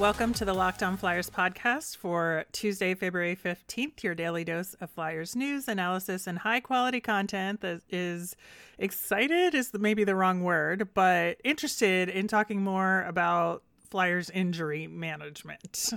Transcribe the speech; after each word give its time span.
Welcome 0.00 0.32
to 0.32 0.46
the 0.46 0.54
Locked 0.54 0.82
On 0.82 0.96
Flyers 0.96 1.28
podcast 1.28 1.98
for 1.98 2.46
Tuesday, 2.52 2.94
February 2.94 3.36
15th, 3.36 4.02
your 4.02 4.14
daily 4.14 4.44
dose 4.44 4.72
of 4.80 4.88
Flyers 4.88 5.36
news, 5.36 5.68
analysis, 5.68 6.26
and 6.26 6.38
high 6.38 6.60
quality 6.60 7.02
content 7.02 7.60
that 7.60 7.82
is 7.90 8.34
excited, 8.78 9.54
is 9.54 9.72
maybe 9.74 10.02
the 10.02 10.14
wrong 10.14 10.42
word, 10.42 10.88
but 10.94 11.36
interested 11.44 12.08
in 12.08 12.28
talking 12.28 12.62
more 12.62 13.02
about 13.02 13.62
Flyers 13.90 14.30
injury 14.30 14.86
management. 14.86 15.90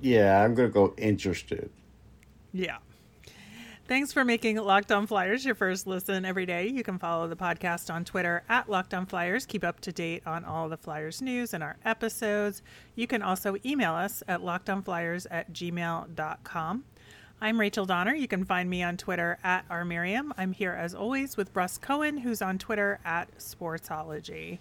Yeah, 0.00 0.42
I'm 0.42 0.56
going 0.56 0.68
to 0.68 0.74
go 0.74 0.92
interested. 0.98 1.70
Yeah. 2.52 2.78
Thanks 3.86 4.14
for 4.14 4.24
making 4.24 4.56
Locked 4.56 4.90
On 4.92 5.06
Flyers 5.06 5.44
your 5.44 5.54
first 5.54 5.86
listen 5.86 6.24
every 6.24 6.46
day. 6.46 6.68
You 6.68 6.82
can 6.82 6.98
follow 6.98 7.28
the 7.28 7.36
podcast 7.36 7.92
on 7.92 8.02
Twitter 8.02 8.42
at 8.48 8.66
Locked 8.66 8.94
On 8.94 9.04
Flyers. 9.04 9.44
Keep 9.44 9.62
up 9.62 9.78
to 9.80 9.92
date 9.92 10.22
on 10.24 10.42
all 10.42 10.70
the 10.70 10.78
Flyers 10.78 11.20
news 11.20 11.52
and 11.52 11.62
our 11.62 11.76
episodes. 11.84 12.62
You 12.94 13.06
can 13.06 13.20
also 13.20 13.56
email 13.62 13.92
us 13.92 14.22
at 14.26 14.40
lockedonflyers 14.40 15.26
at 15.30 15.52
gmail.com. 15.52 16.84
I'm 17.42 17.60
Rachel 17.60 17.84
Donner. 17.84 18.14
You 18.14 18.26
can 18.26 18.46
find 18.46 18.70
me 18.70 18.82
on 18.82 18.96
Twitter 18.96 19.38
at 19.44 19.68
rmiriam. 19.68 20.30
I'm 20.38 20.52
here 20.52 20.72
as 20.72 20.94
always 20.94 21.36
with 21.36 21.54
Russ 21.54 21.76
Cohen, 21.76 22.16
who's 22.16 22.40
on 22.40 22.56
Twitter 22.56 23.00
at 23.04 23.36
Sportsology. 23.36 24.60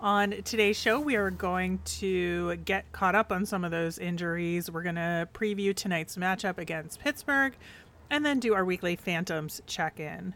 On 0.00 0.30
today's 0.44 0.78
show, 0.78 1.00
we 1.00 1.16
are 1.16 1.30
going 1.30 1.80
to 1.84 2.54
get 2.56 2.92
caught 2.92 3.14
up 3.14 3.32
on 3.32 3.46
some 3.46 3.64
of 3.64 3.70
those 3.70 3.98
injuries. 3.98 4.70
We're 4.70 4.82
going 4.82 4.94
to 4.96 5.26
preview 5.32 5.74
tonight's 5.74 6.16
matchup 6.16 6.58
against 6.58 7.00
Pittsburgh 7.00 7.54
and 8.10 8.24
then 8.24 8.40
do 8.40 8.54
our 8.54 8.64
weekly 8.64 8.96
Phantoms 8.96 9.60
check 9.66 10.00
in. 10.00 10.34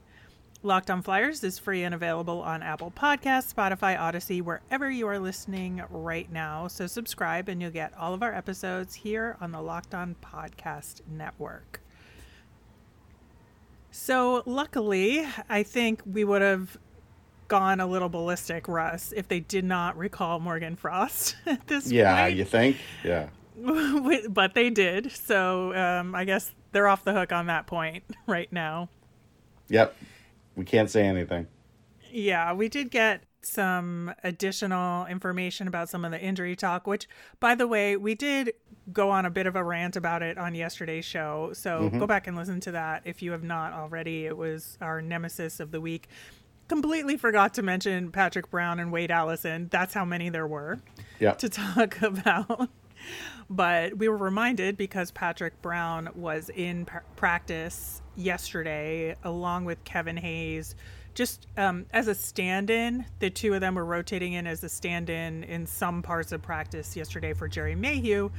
Locked 0.64 0.90
on 0.90 1.02
Flyers 1.02 1.42
is 1.42 1.58
free 1.58 1.82
and 1.82 1.92
available 1.94 2.40
on 2.40 2.62
Apple 2.62 2.92
Podcasts, 2.92 3.52
Spotify, 3.52 3.98
Audacy, 3.98 4.40
wherever 4.40 4.88
you 4.88 5.08
are 5.08 5.18
listening 5.18 5.82
right 5.90 6.30
now. 6.30 6.68
So 6.68 6.86
subscribe 6.86 7.48
and 7.48 7.60
you'll 7.60 7.72
get 7.72 7.92
all 7.98 8.14
of 8.14 8.22
our 8.22 8.32
episodes 8.32 8.94
here 8.94 9.36
on 9.40 9.50
the 9.50 9.60
Locked 9.60 9.94
On 9.94 10.14
Podcast 10.22 11.00
Network. 11.10 11.80
So, 13.94 14.42
luckily, 14.46 15.26
I 15.50 15.62
think 15.64 16.00
we 16.06 16.24
would 16.24 16.40
have 16.40 16.78
gone 17.48 17.78
a 17.78 17.86
little 17.86 18.08
ballistic, 18.08 18.66
Russ, 18.66 19.12
if 19.14 19.28
they 19.28 19.40
did 19.40 19.64
not 19.64 19.98
recall 19.98 20.40
Morgan 20.40 20.76
Frost 20.76 21.36
at 21.46 21.66
this 21.66 21.92
Yeah, 21.92 22.14
point. 22.14 22.32
Yeah, 22.32 22.38
you 22.38 22.44
think? 22.46 22.76
Yeah. 23.04 23.28
but 24.30 24.54
they 24.54 24.70
did. 24.70 25.12
So, 25.12 25.74
um, 25.74 26.14
I 26.14 26.24
guess 26.24 26.54
they're 26.72 26.88
off 26.88 27.04
the 27.04 27.12
hook 27.12 27.32
on 27.32 27.46
that 27.46 27.66
point 27.66 28.04
right 28.26 28.52
now. 28.52 28.88
Yep. 29.68 29.96
We 30.56 30.64
can't 30.64 30.90
say 30.90 31.06
anything. 31.06 31.46
Yeah, 32.10 32.52
we 32.52 32.68
did 32.68 32.90
get 32.90 33.22
some 33.44 34.14
additional 34.22 35.06
information 35.06 35.66
about 35.66 35.88
some 35.88 36.04
of 36.04 36.10
the 36.12 36.20
injury 36.20 36.54
talk, 36.54 36.86
which, 36.86 37.08
by 37.40 37.54
the 37.54 37.66
way, 37.66 37.96
we 37.96 38.14
did 38.14 38.52
go 38.92 39.10
on 39.10 39.24
a 39.24 39.30
bit 39.30 39.46
of 39.46 39.56
a 39.56 39.64
rant 39.64 39.96
about 39.96 40.22
it 40.22 40.38
on 40.38 40.54
yesterday's 40.54 41.04
show. 41.04 41.50
So 41.54 41.82
mm-hmm. 41.82 41.98
go 41.98 42.06
back 42.06 42.26
and 42.26 42.36
listen 42.36 42.60
to 42.60 42.72
that 42.72 43.02
if 43.04 43.22
you 43.22 43.32
have 43.32 43.42
not 43.42 43.72
already. 43.72 44.26
It 44.26 44.36
was 44.36 44.76
our 44.80 45.00
nemesis 45.00 45.60
of 45.60 45.70
the 45.70 45.80
week. 45.80 46.08
Completely 46.68 47.16
forgot 47.16 47.54
to 47.54 47.62
mention 47.62 48.10
Patrick 48.12 48.50
Brown 48.50 48.80
and 48.80 48.92
Wade 48.92 49.10
Allison. 49.10 49.68
That's 49.70 49.94
how 49.94 50.04
many 50.04 50.28
there 50.28 50.46
were 50.46 50.78
Yeah. 51.18 51.32
to 51.32 51.48
talk 51.48 52.00
about. 52.02 52.70
But 53.50 53.98
we 53.98 54.08
were 54.08 54.16
reminded 54.16 54.76
because 54.76 55.10
Patrick 55.10 55.60
Brown 55.62 56.08
was 56.14 56.48
in 56.50 56.86
pr- 56.86 56.98
practice 57.16 58.02
yesterday 58.16 59.16
along 59.24 59.64
with 59.64 59.82
Kevin 59.84 60.16
Hayes. 60.16 60.74
Just 61.14 61.46
um, 61.58 61.84
as 61.92 62.08
a 62.08 62.14
stand 62.14 62.70
in, 62.70 63.04
the 63.18 63.28
two 63.28 63.52
of 63.52 63.60
them 63.60 63.74
were 63.74 63.84
rotating 63.84 64.32
in 64.32 64.46
as 64.46 64.64
a 64.64 64.68
stand 64.68 65.10
in 65.10 65.44
in 65.44 65.66
some 65.66 66.02
parts 66.02 66.32
of 66.32 66.40
practice 66.40 66.96
yesterday 66.96 67.34
for 67.34 67.48
Gerry 67.48 67.74
Mayhew, 67.74 68.30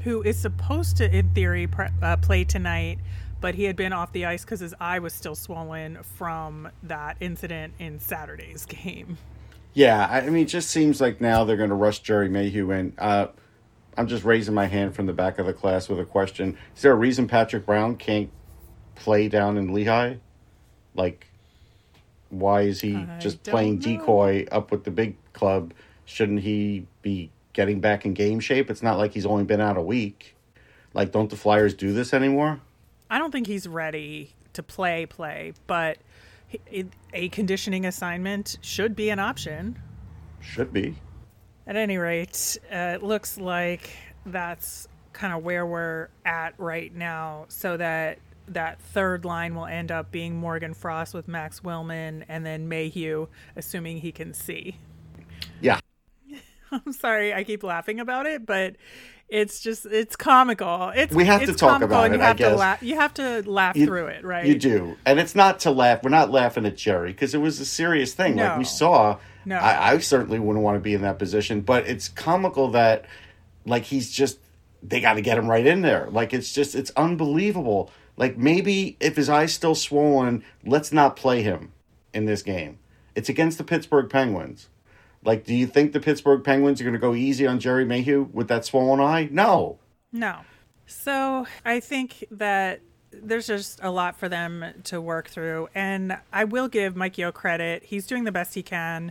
who 0.00 0.22
is 0.22 0.38
supposed 0.38 0.98
to, 0.98 1.14
in 1.14 1.30
theory, 1.30 1.66
pr- 1.66 1.84
uh, 2.02 2.16
play 2.18 2.44
tonight, 2.44 2.98
but 3.40 3.54
he 3.54 3.64
had 3.64 3.76
been 3.76 3.92
off 3.92 4.12
the 4.12 4.26
ice 4.26 4.44
because 4.44 4.60
his 4.60 4.74
eye 4.80 4.98
was 4.98 5.14
still 5.14 5.34
swollen 5.34 5.98
from 6.02 6.68
that 6.82 7.16
incident 7.20 7.72
in 7.78 7.98
Saturday's 7.98 8.66
game. 8.66 9.16
Yeah, 9.74 10.06
I 10.10 10.28
mean, 10.28 10.44
it 10.44 10.48
just 10.48 10.70
seems 10.70 11.00
like 11.00 11.20
now 11.20 11.44
they're 11.44 11.56
going 11.56 11.68
to 11.68 11.74
rush 11.74 12.00
Gerry 12.00 12.28
Mayhew 12.28 12.70
in. 12.72 12.92
Uh, 12.98 13.28
I'm 13.98 14.06
just 14.06 14.24
raising 14.24 14.54
my 14.54 14.66
hand 14.66 14.94
from 14.94 15.06
the 15.06 15.12
back 15.12 15.40
of 15.40 15.46
the 15.46 15.52
class 15.52 15.88
with 15.88 15.98
a 15.98 16.04
question. 16.04 16.56
Is 16.76 16.82
there 16.82 16.92
a 16.92 16.96
reason 16.96 17.26
Patrick 17.26 17.66
Brown 17.66 17.96
can't 17.96 18.30
play 18.94 19.28
down 19.28 19.58
in 19.58 19.74
Lehigh? 19.74 20.14
Like, 20.94 21.26
why 22.30 22.62
is 22.62 22.80
he 22.80 22.94
I 22.94 23.18
just 23.18 23.42
playing 23.42 23.80
know. 23.80 23.98
decoy 23.98 24.46
up 24.52 24.70
with 24.70 24.84
the 24.84 24.92
big 24.92 25.16
club? 25.32 25.74
Shouldn't 26.04 26.42
he 26.42 26.86
be 27.02 27.32
getting 27.52 27.80
back 27.80 28.04
in 28.04 28.14
game 28.14 28.38
shape? 28.38 28.70
It's 28.70 28.84
not 28.84 28.98
like 28.98 29.14
he's 29.14 29.26
only 29.26 29.42
been 29.42 29.60
out 29.60 29.76
a 29.76 29.82
week. 29.82 30.36
Like, 30.94 31.10
don't 31.10 31.28
the 31.28 31.36
Flyers 31.36 31.74
do 31.74 31.92
this 31.92 32.14
anymore? 32.14 32.60
I 33.10 33.18
don't 33.18 33.32
think 33.32 33.48
he's 33.48 33.66
ready 33.66 34.32
to 34.52 34.62
play 34.62 35.06
play, 35.06 35.54
but 35.66 35.98
a 37.12 37.28
conditioning 37.30 37.84
assignment 37.84 38.58
should 38.60 38.94
be 38.94 39.10
an 39.10 39.18
option. 39.18 39.76
Should 40.40 40.72
be. 40.72 40.94
At 41.68 41.76
any 41.76 41.98
rate, 41.98 42.56
uh, 42.72 42.94
it 42.96 43.02
looks 43.02 43.38
like 43.38 43.90
that's 44.26 44.88
kind 45.12 45.32
of 45.34 45.44
where 45.44 45.66
we're 45.66 46.08
at 46.24 46.54
right 46.58 46.92
now, 46.94 47.44
so 47.48 47.76
that 47.76 48.18
that 48.48 48.80
third 48.80 49.26
line 49.26 49.54
will 49.54 49.66
end 49.66 49.92
up 49.92 50.10
being 50.10 50.34
Morgan 50.34 50.72
Frost 50.72 51.12
with 51.12 51.28
Max 51.28 51.60
Willman 51.60 52.24
and 52.28 52.46
then 52.46 52.66
Mayhew, 52.70 53.26
assuming 53.54 53.98
he 53.98 54.10
can 54.12 54.32
see. 54.32 54.78
Yeah. 55.60 55.80
I'm 56.72 56.92
sorry, 56.94 57.34
I 57.34 57.44
keep 57.44 57.62
laughing 57.62 58.00
about 58.00 58.24
it, 58.24 58.46
but 58.46 58.76
it's 59.28 59.60
just 59.60 59.84
it's 59.84 60.16
comical. 60.16 60.90
It's 60.96 61.14
We 61.14 61.26
have 61.26 61.44
to 61.44 61.52
talk 61.52 61.82
about 61.82 62.12
it, 62.12 62.14
You 62.16 62.22
I 62.22 62.26
have 62.28 62.36
to 62.38 62.42
guess. 62.44 62.58
laugh. 62.58 62.82
You 62.82 62.94
have 62.94 63.12
to 63.14 63.42
laugh 63.50 63.76
You- 63.76 63.84
through 63.84 64.06
it, 64.06 64.24
right? 64.24 64.46
You 64.46 64.58
do, 64.58 64.96
and 65.04 65.20
it's 65.20 65.34
not 65.34 65.60
to 65.60 65.70
laugh. 65.70 66.02
We're 66.02 66.08
not 66.08 66.30
laughing 66.30 66.64
at 66.64 66.78
Gerry 66.78 67.12
because 67.12 67.34
it 67.34 67.38
was 67.42 67.60
a 67.60 67.66
serious 67.66 68.14
thing. 68.14 68.36
Like 68.36 68.56
we 68.56 68.64
saw. 68.64 69.18
No. 69.48 69.56
I, 69.56 69.92
I 69.92 69.98
certainly 69.98 70.38
wouldn't 70.38 70.64
want 70.64 70.76
to 70.76 70.80
be 70.80 70.94
in 70.94 71.02
that 71.02 71.18
position. 71.18 71.62
But 71.62 71.86
it's 71.86 72.08
comical 72.08 72.70
that, 72.72 73.06
like, 73.64 73.84
he's 73.84 74.10
just 74.10 74.38
they 74.82 75.00
got 75.00 75.14
to 75.14 75.20
get 75.20 75.38
him 75.38 75.48
right 75.48 75.66
in 75.66 75.82
there. 75.82 76.08
Like 76.10 76.32
it's 76.32 76.52
just 76.52 76.74
it's 76.74 76.90
unbelievable. 76.96 77.90
Like 78.16 78.36
maybe 78.36 78.96
if 79.00 79.16
his 79.16 79.28
eye's 79.28 79.52
still 79.52 79.74
swollen, 79.74 80.44
let's 80.64 80.92
not 80.92 81.16
play 81.16 81.42
him 81.42 81.72
in 82.12 82.24
this 82.24 82.42
game. 82.42 82.78
It's 83.14 83.28
against 83.28 83.58
the 83.58 83.64
Pittsburgh 83.64 84.08
Penguins. 84.08 84.68
Like, 85.24 85.44
do 85.44 85.54
you 85.54 85.66
think 85.66 85.92
the 85.92 86.00
Pittsburgh 86.00 86.44
Penguins 86.44 86.80
are 86.80 86.84
going 86.84 86.94
to 86.94 87.00
go 87.00 87.14
easy 87.14 87.46
on 87.46 87.58
Gerry 87.58 87.84
Mayhew 87.84 88.28
with 88.32 88.46
that 88.48 88.64
swollen 88.64 89.00
eye? 89.00 89.28
No. 89.32 89.78
No. 90.12 90.40
So 90.86 91.46
I 91.64 91.80
think 91.80 92.24
that 92.30 92.80
there's 93.10 93.48
just 93.48 93.80
a 93.82 93.90
lot 93.90 94.16
for 94.16 94.28
them 94.28 94.64
to 94.84 95.00
work 95.00 95.28
through. 95.28 95.68
And 95.74 96.16
I 96.32 96.44
will 96.44 96.68
give 96.68 96.94
Mike 96.94 97.18
Yeo 97.18 97.32
credit. 97.32 97.82
He's 97.82 98.06
doing 98.06 98.24
the 98.24 98.32
best 98.32 98.54
he 98.54 98.62
can 98.62 99.10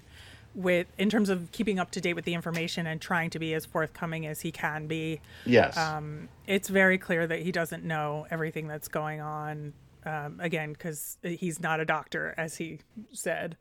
with 0.58 0.88
in 0.98 1.10
terms 1.10 1.30
of 1.30 1.52
keeping 1.52 1.78
up 1.78 1.92
to 1.92 2.02
date 2.02 2.16
with 2.16 2.26
the 2.26 2.34
information 2.34 2.88
and 2.88 3.00
trying 3.00 3.30
to 3.30 3.40
be 3.40 3.54
as 3.54 3.66
forthcoming 3.66 4.26
as 4.26 4.42
he 4.42 4.52
can 4.52 4.88
be. 4.88 5.22
Yes. 5.46 5.78
Um, 5.78 6.28
it's 6.48 6.68
very 6.68 6.98
clear 6.98 7.28
that 7.28 7.40
he 7.40 7.52
doesn't 7.52 7.84
know 7.84 8.26
everything 8.32 8.68
that's 8.68 8.88
going 8.88 9.22
on. 9.22 9.74
Um, 10.06 10.40
again, 10.40 10.72
because 10.72 11.18
he's 11.22 11.60
not 11.60 11.80
a 11.80 11.86
doctor, 11.86 12.34
as 12.38 12.56
he 12.56 12.80
said, 13.12 13.58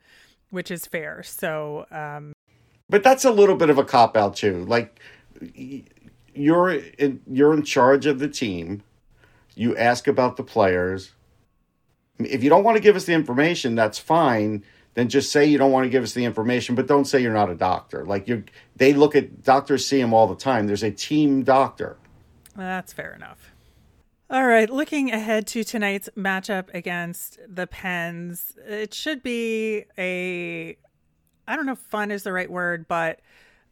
which 0.51 0.71
is 0.71 0.87
fair. 0.87 1.23
So 1.25 1.87
um, 1.91 2.33
But 2.89 3.03
that's 3.03 3.25
a 3.25 3.31
little 3.31 3.57
bit 3.57 3.69
of 3.69 3.79
a 3.79 3.85
cop 3.85 4.17
out 4.17 4.37
too. 4.37 4.65
Like 4.65 5.01
you're 6.35 6.71
in, 6.71 7.21
you're 7.27 7.53
in 7.53 7.63
charge 7.63 8.07
of 8.07 8.21
the 8.21 8.29
team. 8.29 8.83
You 9.55 9.77
ask 9.77 10.07
about 10.07 10.37
the 10.37 10.45
players. 10.45 11.13
If 12.19 12.43
you 12.43 12.49
don't 12.49 12.65
want 12.65 12.77
to 12.77 12.83
give 12.83 12.97
us 12.97 13.05
the 13.05 13.13
information, 13.13 13.75
that's 13.75 13.99
fine. 13.99 14.65
Then 14.97 15.11
just 15.11 15.31
say 15.31 15.45
you 15.45 15.59
don't 15.59 15.73
want 15.73 15.85
to 15.85 15.91
give 15.91 16.03
us 16.03 16.15
the 16.15 16.25
information, 16.25 16.75
but 16.75 16.87
don't 16.87 17.05
say 17.05 17.21
you're 17.21 17.35
not 17.35 17.51
a 17.51 17.55
doctor. 17.55 18.07
Like 18.07 18.27
you, 18.27 18.45
they 18.77 18.95
look 18.95 19.15
at 19.15 19.43
doctors 19.43 19.87
see 19.87 20.01
him 20.01 20.15
all 20.15 20.27
the 20.27 20.35
time. 20.35 20.67
There's 20.67 20.83
a 20.83 20.91
team 20.91 21.43
doctor. 21.43 21.99
That's 22.57 22.95
fair 22.95 23.13
enough. 23.13 23.53
All 24.31 24.47
right, 24.47 24.71
looking 24.71 25.13
ahead 25.13 25.47
to 25.49 25.65
tonight's 25.65 26.09
matchup 26.17 26.73
against 26.73 27.39
the 27.47 27.67
Pens, 27.67 28.57
it 28.67 28.95
should 28.95 29.23
be 29.23 29.85
a 29.99 30.79
I 31.47 31.55
don't 31.55 31.67
know 31.67 31.73
if 31.73 31.79
fun 31.79 32.11
is 32.11 32.23
the 32.23 32.33
right 32.33 32.51
word, 32.51 32.89
but 32.89 33.21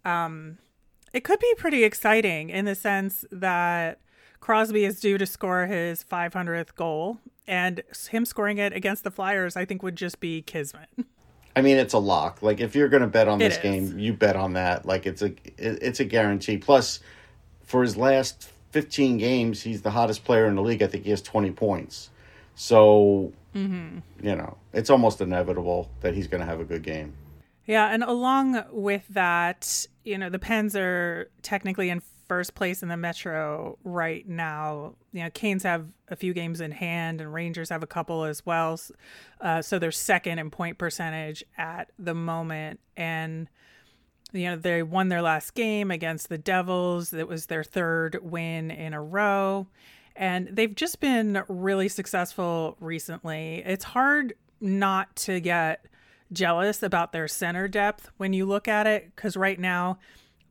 um 0.05 0.59
it 1.15 1.25
could 1.25 1.39
be 1.39 1.55
pretty 1.57 1.85
exciting 1.85 2.51
in 2.51 2.67
the 2.67 2.75
sense 2.75 3.25
that 3.33 3.99
Crosby 4.41 4.85
is 4.85 5.01
due 5.01 5.17
to 5.17 5.25
score 5.25 5.65
his 5.65 6.05
500th 6.05 6.75
goal 6.75 7.19
and 7.47 7.83
him 8.11 8.27
scoring 8.27 8.59
it 8.59 8.75
against 8.75 9.05
the 9.05 9.11
Flyers 9.11 9.57
I 9.57 9.65
think 9.65 9.83
would 9.83 9.97
just 9.97 10.21
be 10.21 10.43
kismet. 10.43 10.91
I 11.57 11.63
mean, 11.63 11.77
it's 11.77 11.95
a 11.95 11.99
lock. 11.99 12.43
Like 12.43 12.61
if 12.61 12.75
you're 12.75 12.89
going 12.89 13.03
to 13.03 13.07
bet 13.09 13.29
on 13.29 13.41
It 13.41 13.45
this 13.49 13.57
is. 13.59 13.63
game, 13.63 13.99
you 13.99 14.13
bet 14.13 14.37
on 14.37 14.55
that. 14.55 14.85
Like 14.87 15.07
it's 15.07 15.23
a 15.23 15.27
it, 15.27 15.79
it's 15.83 16.01
a 16.01 16.05
guarantee. 16.05 16.59
Plus, 16.59 17.01
for 17.63 17.83
his 17.83 17.97
last 17.97 18.51
15 18.73 19.19
games, 19.19 19.63
he's 19.63 19.83
the 19.83 19.91
hottest 19.93 20.25
player 20.25 20.47
in 20.47 20.57
the 20.57 20.63
league. 20.63 20.83
I 20.83 20.87
think 20.89 21.05
he 21.05 21.11
has 21.11 21.23
20 21.23 21.51
points. 21.53 22.11
So, 22.55 23.33
Mm-hmm. 23.55 23.99
you 24.27 24.35
know, 24.35 24.57
it's 24.73 24.91
almost 24.91 25.21
inevitable 25.21 25.89
that 26.01 26.13
he's 26.15 26.27
going 26.27 26.41
to 26.41 26.47
have 26.47 26.59
a 26.59 26.65
good 26.65 26.83
game. 26.83 27.13
Yeah, 27.67 27.87
and 27.87 28.03
along 28.03 28.65
with 28.73 29.07
that, 29.11 29.87
you 30.03 30.19
know, 30.19 30.29
the 30.29 30.41
Pens 30.41 30.75
are 30.75 31.31
technically 31.43 31.89
in 31.89 32.01
first 32.29 32.55
place 32.55 32.83
in 32.83 32.89
the 32.89 32.97
Metro 32.97 33.79
right 33.85 34.29
now. 34.29 34.95
You 35.13 35.25
know, 35.25 35.31
Canes 35.31 35.63
have 35.63 35.87
a 36.09 36.17
few 36.17 36.33
games 36.33 36.61
in 36.61 36.73
hand, 36.73 37.21
and 37.21 37.33
Rangers 37.33 37.69
have 37.71 37.83
a 37.83 37.87
couple 37.87 38.25
as 38.25 38.45
well. 38.45 38.79
Uh, 39.41 39.63
so 39.63 39.79
they're 39.79 39.93
second 39.93 40.39
in 40.39 40.51
point 40.51 40.79
percentage 40.79 41.45
at 41.57 41.91
the 41.99 42.15
moment, 42.15 42.81
and 42.97 43.49
you 44.33 44.45
know 44.45 44.57
they 44.57 44.83
won 44.83 45.09
their 45.09 45.23
last 45.23 45.55
game 45.55 45.91
against 45.91 46.29
the 46.29 46.39
Devils. 46.39 47.13
It 47.13 47.29
was 47.29 47.47
their 47.47 47.65
third 47.65 48.19
win 48.23 48.71
in 48.71 48.95
a 48.95 49.03
row, 49.03 49.67
and 50.17 50.49
they've 50.53 50.75
just 50.75 51.01
been 51.01 51.43
really 51.49 51.89
successful 51.89 52.77
recently. 52.81 53.63
It's 53.65 53.85
hard 53.85 54.35
not 54.61 55.15
to 55.17 55.41
get 55.41 55.87
jealous 56.33 56.83
about 56.83 57.13
their 57.13 57.29
center 57.29 57.69
depth 57.69 58.11
when 58.17 58.33
you 58.33 58.47
look 58.47 58.67
at 58.67 58.87
it 58.87 59.13
because 59.15 59.37
right 59.37 59.59
now 59.59 59.99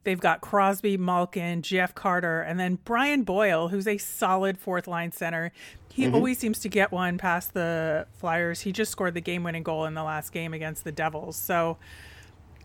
they've 0.04 0.20
got 0.20 0.42
Crosby, 0.42 0.98
Malkin, 0.98 1.62
Jeff 1.62 1.96
Carter, 1.96 2.42
and 2.42 2.60
then 2.60 2.80
Brian 2.84 3.24
Boyle, 3.24 3.70
who's 3.70 3.88
a 3.88 3.98
solid 3.98 4.58
fourth 4.58 4.88
line 4.88 5.12
center. 5.12 5.52
He 5.92 6.06
mm-hmm. 6.06 6.16
always 6.16 6.38
seems 6.40 6.60
to 6.60 6.70
get 6.70 6.92
one 6.92 7.18
past 7.18 7.54
the 7.54 8.08
Flyers. 8.18 8.62
He 8.62 8.72
just 8.72 8.92
scored 8.92 9.14
the 9.14 9.22
game 9.22 9.44
winning 9.44 9.64
goal 9.64 9.86
in 9.86 9.94
the 9.94 10.04
last 10.04 10.32
game 10.32 10.54
against 10.54 10.84
the 10.84 10.92
Devils. 10.92 11.36
So, 11.36 11.78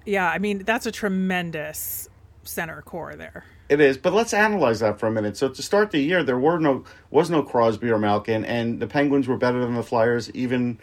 yeah, 0.05 0.29
I 0.29 0.39
mean, 0.39 0.65
that's 0.65 0.87
a 0.87 0.93
tremendous 0.93 2.09
center 2.43 2.83
core 2.83 3.15
there. 3.15 3.45
It 3.69 3.81
is, 3.81 3.99
but 3.99 4.15
let's 4.15 4.33
analyze 4.33 4.81
that 4.81 4.99
for 4.99 5.07
a 5.07 5.11
minute. 5.11 5.37
So 5.37 5.51
to 5.51 5.63
start 5.63 5.91
the 5.91 6.01
year, 6.01 6.23
there 6.23 6.39
were 6.39 6.59
no 6.59 6.85
was 7.11 7.29
no 7.29 7.43
Crosby 7.43 7.91
or 7.91 7.99
Malkin, 7.99 8.45
and 8.47 8.81
the 8.81 8.87
Penguins 8.87 9.29
were 9.29 9.37
better 9.37 9.61
than 9.61 9.75
the 9.75 9.83
Flyers 9.83 10.31
even 10.31 10.79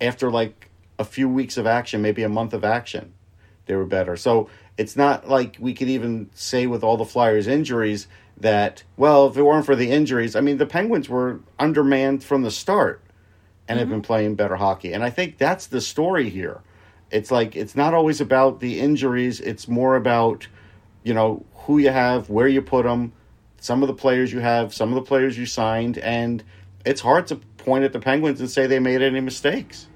after 0.00 0.30
like 0.30 0.70
a 0.98 1.04
few 1.04 1.28
weeks 1.28 1.58
of 1.58 1.66
action, 1.66 2.00
maybe 2.00 2.22
a 2.22 2.28
month 2.28 2.54
of 2.54 2.64
action. 2.64 3.12
They 3.66 3.76
were 3.76 3.84
better. 3.84 4.16
So 4.16 4.48
it's 4.76 4.96
not 4.96 5.28
like 5.28 5.56
we 5.60 5.74
could 5.74 5.88
even 5.88 6.30
say 6.34 6.66
with 6.66 6.82
all 6.82 6.96
the 6.96 7.04
Flyers 7.04 7.46
injuries 7.46 8.08
that 8.38 8.82
well, 8.96 9.28
if 9.28 9.36
it 9.36 9.42
weren't 9.42 9.66
for 9.66 9.76
the 9.76 9.90
injuries, 9.90 10.34
I 10.34 10.40
mean 10.40 10.58
the 10.58 10.66
Penguins 10.66 11.08
were 11.08 11.40
undermanned 11.58 12.24
from 12.24 12.42
the 12.42 12.50
start 12.50 13.00
and 13.68 13.78
have 13.78 13.86
mm-hmm. 13.86 13.96
been 13.96 14.02
playing 14.02 14.34
better 14.34 14.56
hockey. 14.56 14.92
And 14.92 15.04
I 15.04 15.10
think 15.10 15.38
that's 15.38 15.66
the 15.66 15.80
story 15.80 16.28
here. 16.28 16.60
It's 17.10 17.30
like 17.30 17.54
it's 17.54 17.76
not 17.76 17.94
always 17.94 18.20
about 18.20 18.60
the 18.60 18.80
injuries, 18.80 19.40
it's 19.40 19.68
more 19.68 19.96
about 19.96 20.48
you 21.04 21.14
know 21.14 21.44
who 21.54 21.78
you 21.78 21.90
have, 21.90 22.28
where 22.28 22.48
you 22.48 22.60
put 22.60 22.84
them, 22.84 23.12
some 23.60 23.82
of 23.82 23.86
the 23.86 23.94
players 23.94 24.32
you 24.32 24.40
have, 24.40 24.74
some 24.74 24.88
of 24.90 24.96
the 24.96 25.02
players 25.02 25.38
you 25.38 25.46
signed, 25.46 25.98
and 25.98 26.42
it's 26.84 27.00
hard 27.00 27.26
to 27.28 27.36
point 27.36 27.84
at 27.84 27.92
the 27.92 28.00
Penguins 28.00 28.40
and 28.40 28.50
say 28.50 28.66
they 28.66 28.78
made 28.78 29.00
any 29.00 29.20
mistakes. 29.20 29.86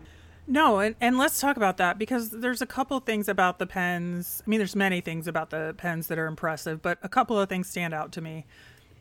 No, 0.50 0.78
and, 0.78 0.96
and 0.98 1.18
let's 1.18 1.40
talk 1.40 1.58
about 1.58 1.76
that 1.76 1.98
because 1.98 2.30
there's 2.30 2.62
a 2.62 2.66
couple 2.66 2.98
things 3.00 3.28
about 3.28 3.58
the 3.58 3.66
Pens. 3.66 4.42
I 4.46 4.48
mean, 4.50 4.58
there's 4.58 4.74
many 4.74 5.02
things 5.02 5.28
about 5.28 5.50
the 5.50 5.74
Pens 5.76 6.06
that 6.08 6.18
are 6.18 6.26
impressive, 6.26 6.80
but 6.80 6.98
a 7.02 7.08
couple 7.08 7.38
of 7.38 7.50
things 7.50 7.68
stand 7.68 7.92
out 7.92 8.12
to 8.12 8.22
me. 8.22 8.46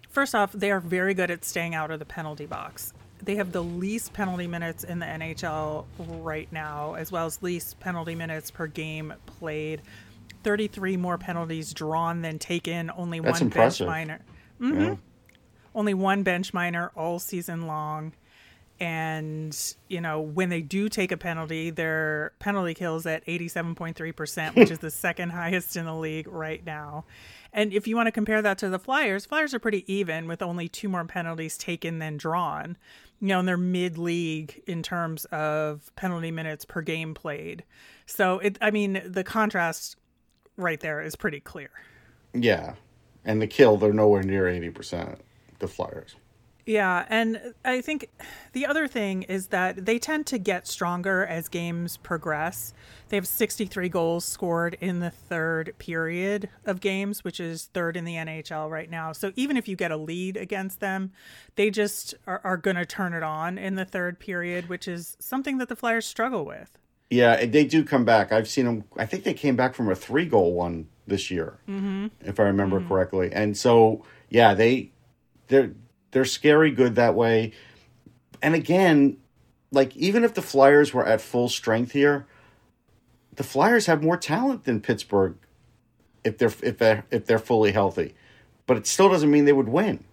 First 0.09 0.35
off, 0.35 0.51
they 0.51 0.71
are 0.71 0.81
very 0.81 1.13
good 1.13 1.31
at 1.31 1.45
staying 1.45 1.73
out 1.73 1.89
of 1.89 1.99
the 1.99 2.05
penalty 2.05 2.45
box. 2.45 2.93
They 3.23 3.35
have 3.35 3.53
the 3.53 3.63
least 3.63 4.11
penalty 4.11 4.45
minutes 4.45 4.83
in 4.83 4.99
the 4.99 5.05
NHL 5.05 5.85
right 5.99 6.51
now, 6.51 6.95
as 6.95 7.13
well 7.13 7.25
as 7.25 7.41
least 7.41 7.79
penalty 7.79 8.13
minutes 8.13 8.51
per 8.51 8.67
game 8.67 9.13
played. 9.25 9.81
33 10.43 10.97
more 10.97 11.17
penalties 11.17 11.73
drawn 11.73 12.21
than 12.21 12.39
taken, 12.39 12.91
only 12.95 13.19
That's 13.19 13.39
one 13.39 13.47
impressive. 13.47 13.87
bench 13.87 14.07
minor. 14.07 14.19
hmm 14.59 14.93
Only 15.73 15.93
one 15.93 16.23
bench 16.23 16.53
minor 16.53 16.91
all 16.95 17.19
season 17.19 17.67
long 17.67 18.13
and 18.79 19.75
you 19.87 19.99
know 19.99 20.21
when 20.21 20.49
they 20.49 20.61
do 20.61 20.89
take 20.89 21.11
a 21.11 21.17
penalty 21.17 21.69
their 21.69 22.33
penalty 22.39 22.73
kills 22.73 23.05
at 23.05 23.25
87.3% 23.25 24.55
which 24.55 24.71
is 24.71 24.79
the 24.79 24.91
second 25.05 25.31
highest 25.31 25.75
in 25.75 25.85
the 25.85 25.95
league 25.95 26.27
right 26.27 26.65
now 26.65 27.05
and 27.53 27.73
if 27.73 27.87
you 27.87 27.95
want 27.95 28.07
to 28.07 28.11
compare 28.11 28.41
that 28.41 28.57
to 28.59 28.69
the 28.69 28.79
flyers 28.79 29.25
flyers 29.25 29.53
are 29.53 29.59
pretty 29.59 29.91
even 29.91 30.27
with 30.27 30.41
only 30.41 30.67
two 30.67 30.89
more 30.89 31.05
penalties 31.05 31.57
taken 31.57 31.99
than 31.99 32.17
drawn 32.17 32.77
you 33.19 33.29
know 33.29 33.39
and 33.39 33.47
they're 33.47 33.57
mid-league 33.57 34.61
in 34.67 34.83
terms 34.83 35.25
of 35.25 35.91
penalty 35.95 36.31
minutes 36.31 36.65
per 36.65 36.81
game 36.81 37.13
played 37.13 37.63
so 38.05 38.37
it 38.39 38.57
i 38.61 38.69
mean 38.69 39.01
the 39.05 39.23
contrast 39.23 39.95
right 40.55 40.81
there 40.81 41.01
is 41.01 41.15
pretty 41.15 41.39
clear 41.39 41.69
Yeah, 42.33 42.75
and 43.25 43.41
the 43.41 43.47
kill 43.47 43.77
they're 43.77 43.93
nowhere 43.93 44.23
near 44.23 44.47
eighty 44.47 44.69
percent. 44.69 45.19
The 45.59 45.67
Flyers. 45.67 46.15
Yeah, 46.67 47.05
and 47.07 47.53
I 47.63 47.79
think 47.79 48.09
the 48.51 48.65
other 48.65 48.89
thing 48.89 49.23
is 49.23 49.47
that 49.47 49.85
they 49.85 49.97
tend 49.97 50.25
to 50.27 50.37
get 50.37 50.67
stronger 50.67 51.25
as 51.25 51.47
games 51.47 51.95
progress. 51.95 52.73
They 53.07 53.15
have 53.15 53.25
63 53.25 53.87
goals 53.87 54.25
scored 54.25 54.75
in 54.81 54.99
the 54.99 55.09
third 55.09 55.75
period 55.77 56.49
of 56.65 56.81
games, 56.81 57.23
which 57.23 57.39
is 57.39 57.69
third 57.73 57.95
in 57.95 58.03
the 58.03 58.15
NHL 58.15 58.69
right 58.69 58.89
now. 58.89 59.13
So 59.13 59.31
even 59.37 59.55
if 59.55 59.69
you 59.69 59.77
get 59.77 59.91
a 59.91 59.97
lead 59.97 60.35
against 60.35 60.81
them, 60.81 61.13
they 61.55 61.69
just 61.69 62.15
are, 62.27 62.41
are 62.43 62.57
going 62.57 62.75
to 62.75 62.85
turn 62.85 63.13
it 63.13 63.23
on 63.23 63.57
in 63.57 63.75
the 63.75 63.85
third 63.85 64.19
period, 64.19 64.67
which 64.67 64.89
is 64.89 65.15
something 65.21 65.59
that 65.59 65.69
the 65.69 65.75
Flyers 65.77 66.05
struggle 66.05 66.43
with. 66.43 66.77
Yeah, 67.09 67.45
they 67.45 67.63
do 67.63 67.85
come 67.85 68.03
back. 68.03 68.33
I've 68.33 68.49
seen 68.49 68.65
them. 68.65 68.83
I 68.97 69.05
think 69.05 69.23
they 69.23 69.33
came 69.33 69.55
back 69.55 69.73
from 69.73 69.89
a 69.89 69.95
three 69.95 70.25
goal 70.25 70.53
one 70.53 70.89
this 71.07 71.31
year, 71.31 71.59
mm-hmm. 71.65 72.07
if 72.25 72.41
I 72.41 72.43
remember 72.43 72.81
correctly. 72.81 73.31
And 73.31 73.55
so, 73.55 74.03
yeah, 74.29 74.53
they 74.53 74.91
they're 75.47 75.71
they're 76.11 76.25
scary 76.25 76.71
good 76.71 76.95
that 76.95 77.15
way. 77.15 77.51
And 78.41 78.55
again, 78.55 79.17
like 79.71 79.95
even 79.95 80.23
if 80.23 80.33
the 80.33 80.41
Flyers 80.41 80.93
were 80.93 81.05
at 81.05 81.21
full 81.21 81.49
strength 81.49 81.91
here, 81.91 82.27
the 83.35 83.43
Flyers 83.43 83.85
have 83.85 84.03
more 84.03 84.17
talent 84.17 84.63
than 84.63 84.81
Pittsburgh 84.81 85.35
if 86.23 86.37
they're 86.37 86.53
if 86.61 86.77
they 86.77 87.03
if 87.11 87.25
they're 87.25 87.39
fully 87.39 87.71
healthy. 87.71 88.15
But 88.65 88.77
it 88.77 88.87
still 88.87 89.09
doesn't 89.09 89.29
mean 89.29 89.45
they 89.45 89.53
would 89.53 89.69
win. 89.69 90.03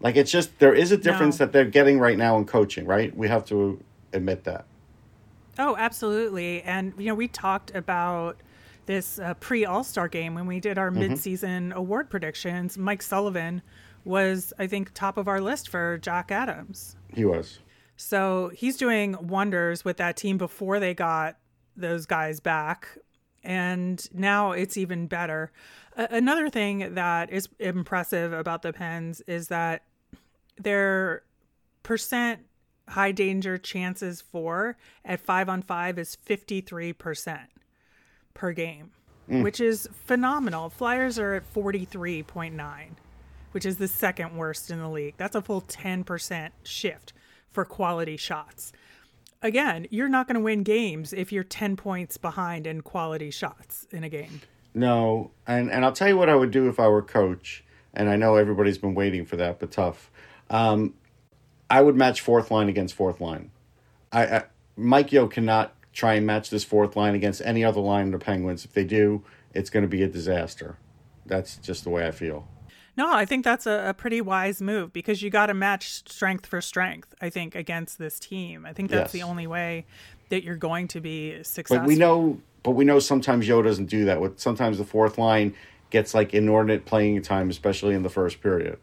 Like 0.00 0.16
it's 0.16 0.30
just 0.30 0.58
there 0.58 0.74
is 0.74 0.92
a 0.92 0.96
difference 0.96 1.38
No. 1.38 1.46
that 1.46 1.52
they're 1.52 1.64
getting 1.64 1.98
right 1.98 2.16
now 2.16 2.36
in 2.38 2.44
coaching, 2.44 2.86
right? 2.86 3.14
We 3.16 3.28
have 3.28 3.44
to 3.46 3.82
admit 4.12 4.44
that. 4.44 4.64
Oh, 5.58 5.74
absolutely. 5.76 6.62
And, 6.62 6.94
you 6.96 7.06
know, 7.06 7.16
we 7.16 7.26
talked 7.26 7.74
about 7.74 8.36
this 8.86 9.18
uh, 9.18 9.34
pre 9.34 9.64
All 9.64 9.82
Star 9.82 10.06
game 10.06 10.34
when 10.34 10.46
we 10.46 10.60
did 10.60 10.78
our 10.78 10.90
mid-season 10.90 11.72
award 11.72 12.08
predictions. 12.08 12.78
Mike 12.78 13.02
Sullivan 13.02 13.62
was, 14.08 14.52
I 14.58 14.66
think, 14.66 14.92
top 14.94 15.16
of 15.18 15.28
our 15.28 15.40
list 15.40 15.68
for 15.68 15.98
Jack 15.98 16.32
Adams. 16.32 16.96
He 17.14 17.24
was. 17.24 17.58
So 17.96 18.50
he's 18.54 18.76
doing 18.76 19.16
wonders 19.20 19.84
with 19.84 19.98
that 19.98 20.16
team 20.16 20.38
before 20.38 20.80
they 20.80 20.94
got 20.94 21.36
those 21.76 22.06
guys 22.06 22.40
back. 22.40 22.88
And 23.44 24.04
now 24.12 24.52
it's 24.52 24.76
even 24.76 25.06
better. 25.06 25.52
A- 25.96 26.08
another 26.10 26.48
thing 26.48 26.94
that 26.94 27.30
is 27.30 27.48
impressive 27.58 28.32
about 28.32 28.62
the 28.62 28.72
Pens 28.72 29.20
is 29.26 29.48
that 29.48 29.82
their 30.56 31.22
percent 31.82 32.40
high 32.88 33.12
danger 33.12 33.58
chances 33.58 34.20
for 34.20 34.76
at 35.04 35.20
five 35.20 35.48
on 35.48 35.62
five 35.62 35.98
is 35.98 36.16
53% 36.26 37.40
per 38.34 38.52
game, 38.52 38.90
mm. 39.28 39.42
which 39.42 39.60
is 39.60 39.88
phenomenal. 40.06 40.70
Flyers 40.70 41.18
are 41.18 41.34
at 41.34 41.54
43.9, 41.54 42.54
which 43.52 43.66
is 43.66 43.78
the 43.78 43.88
second 43.88 44.36
worst 44.36 44.70
in 44.70 44.78
the 44.78 44.88
league. 44.88 45.14
That's 45.16 45.36
a 45.36 45.42
full 45.42 45.62
10% 45.62 46.50
shift 46.62 47.12
for 47.50 47.64
quality 47.64 48.16
shots. 48.16 48.72
Again, 49.42 49.86
you're 49.90 50.08
not 50.08 50.26
going 50.26 50.34
to 50.34 50.40
win 50.40 50.62
games 50.62 51.12
if 51.12 51.32
you're 51.32 51.44
10 51.44 51.76
points 51.76 52.16
behind 52.16 52.66
in 52.66 52.80
quality 52.80 53.30
shots 53.30 53.86
in 53.92 54.04
a 54.04 54.08
game. 54.08 54.40
No, 54.74 55.30
and 55.46 55.70
and 55.70 55.84
I'll 55.84 55.92
tell 55.92 56.08
you 56.08 56.16
what 56.16 56.28
I 56.28 56.34
would 56.34 56.50
do 56.50 56.68
if 56.68 56.78
I 56.78 56.88
were 56.88 57.02
coach, 57.02 57.64
and 57.94 58.08
I 58.08 58.16
know 58.16 58.36
everybody's 58.36 58.78
been 58.78 58.94
waiting 58.94 59.24
for 59.24 59.36
that, 59.36 59.58
but 59.58 59.72
tough. 59.72 60.10
Um, 60.50 60.94
I 61.70 61.80
would 61.80 61.96
match 61.96 62.20
fourth 62.20 62.50
line 62.50 62.68
against 62.68 62.94
fourth 62.94 63.20
line. 63.20 63.50
I, 64.12 64.26
I 64.26 64.44
Mike 64.76 65.12
Yeo 65.12 65.26
cannot 65.26 65.74
try 65.92 66.14
and 66.14 66.26
match 66.26 66.50
this 66.50 66.64
fourth 66.64 66.96
line 66.96 67.14
against 67.14 67.42
any 67.44 67.64
other 67.64 67.80
line 67.80 68.06
in 68.06 68.12
the 68.12 68.18
Penguins. 68.18 68.64
If 68.64 68.72
they 68.72 68.84
do, 68.84 69.24
it's 69.52 69.70
going 69.70 69.82
to 69.82 69.88
be 69.88 70.02
a 70.02 70.08
disaster. 70.08 70.76
That's 71.26 71.56
just 71.56 71.84
the 71.84 71.90
way 71.90 72.06
I 72.06 72.12
feel. 72.12 72.46
No, 72.98 73.12
I 73.14 73.24
think 73.24 73.44
that's 73.44 73.64
a, 73.64 73.90
a 73.90 73.94
pretty 73.94 74.20
wise 74.20 74.60
move 74.60 74.92
because 74.92 75.22
you 75.22 75.30
got 75.30 75.46
to 75.46 75.54
match 75.54 76.02
strength 76.10 76.46
for 76.46 76.60
strength, 76.60 77.14
I 77.20 77.30
think, 77.30 77.54
against 77.54 77.96
this 77.96 78.18
team. 78.18 78.66
I 78.66 78.72
think 78.72 78.90
that's 78.90 79.14
Yes. 79.14 79.22
the 79.22 79.22
only 79.22 79.46
way 79.46 79.86
that 80.30 80.42
you're 80.42 80.56
going 80.56 80.88
to 80.88 81.00
be 81.00 81.36
successful. 81.44 81.78
But 81.78 81.86
we 81.86 81.94
know, 81.94 82.40
but 82.64 82.72
we 82.72 82.84
know 82.84 82.98
sometimes 82.98 83.46
Yeo 83.46 83.62
doesn't 83.62 83.86
do 83.86 84.04
that. 84.06 84.20
With 84.20 84.40
sometimes 84.40 84.78
the 84.78 84.84
fourth 84.84 85.16
line 85.16 85.54
gets 85.90 86.12
like 86.12 86.34
inordinate 86.34 86.86
playing 86.86 87.22
time, 87.22 87.50
especially 87.50 87.94
in 87.94 88.02
the 88.02 88.10
first 88.10 88.42
period. 88.42 88.80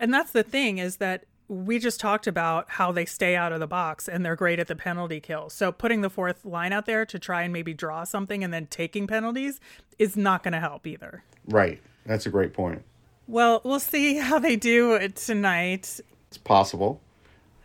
And 0.00 0.12
that's 0.12 0.32
the 0.32 0.42
thing 0.42 0.78
is 0.78 0.96
that 0.96 1.24
we 1.46 1.78
just 1.78 2.00
talked 2.00 2.26
about 2.26 2.68
how 2.70 2.90
they 2.90 3.04
stay 3.04 3.36
out 3.36 3.52
of 3.52 3.60
the 3.60 3.68
box 3.68 4.08
and 4.08 4.26
they're 4.26 4.34
great 4.34 4.58
at 4.58 4.66
the 4.66 4.74
penalty 4.74 5.20
kill. 5.20 5.48
So 5.48 5.70
putting 5.70 6.00
the 6.00 6.10
fourth 6.10 6.44
line 6.44 6.72
out 6.72 6.86
there 6.86 7.06
to 7.06 7.18
try 7.20 7.42
and 7.42 7.52
maybe 7.52 7.72
draw 7.72 8.02
something 8.02 8.42
and 8.42 8.52
then 8.52 8.66
taking 8.66 9.06
penalties 9.06 9.60
is 9.96 10.16
not 10.16 10.42
going 10.42 10.54
to 10.54 10.60
help 10.60 10.88
either. 10.88 11.22
Right. 11.46 11.80
That's 12.04 12.26
a 12.26 12.30
great 12.30 12.52
point. 12.52 12.82
Well, 13.26 13.62
we'll 13.64 13.80
see 13.80 14.16
how 14.16 14.38
they 14.38 14.56
do 14.56 15.08
tonight. 15.08 16.00
It's 16.28 16.38
possible. 16.38 17.00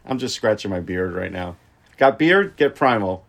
I'm 0.05 0.17
just 0.17 0.35
scratching 0.35 0.71
my 0.71 0.79
beard 0.79 1.13
right 1.13 1.31
now. 1.31 1.57
Got 1.97 2.17
beard? 2.17 2.55
Get 2.55 2.75
primal. 2.75 3.25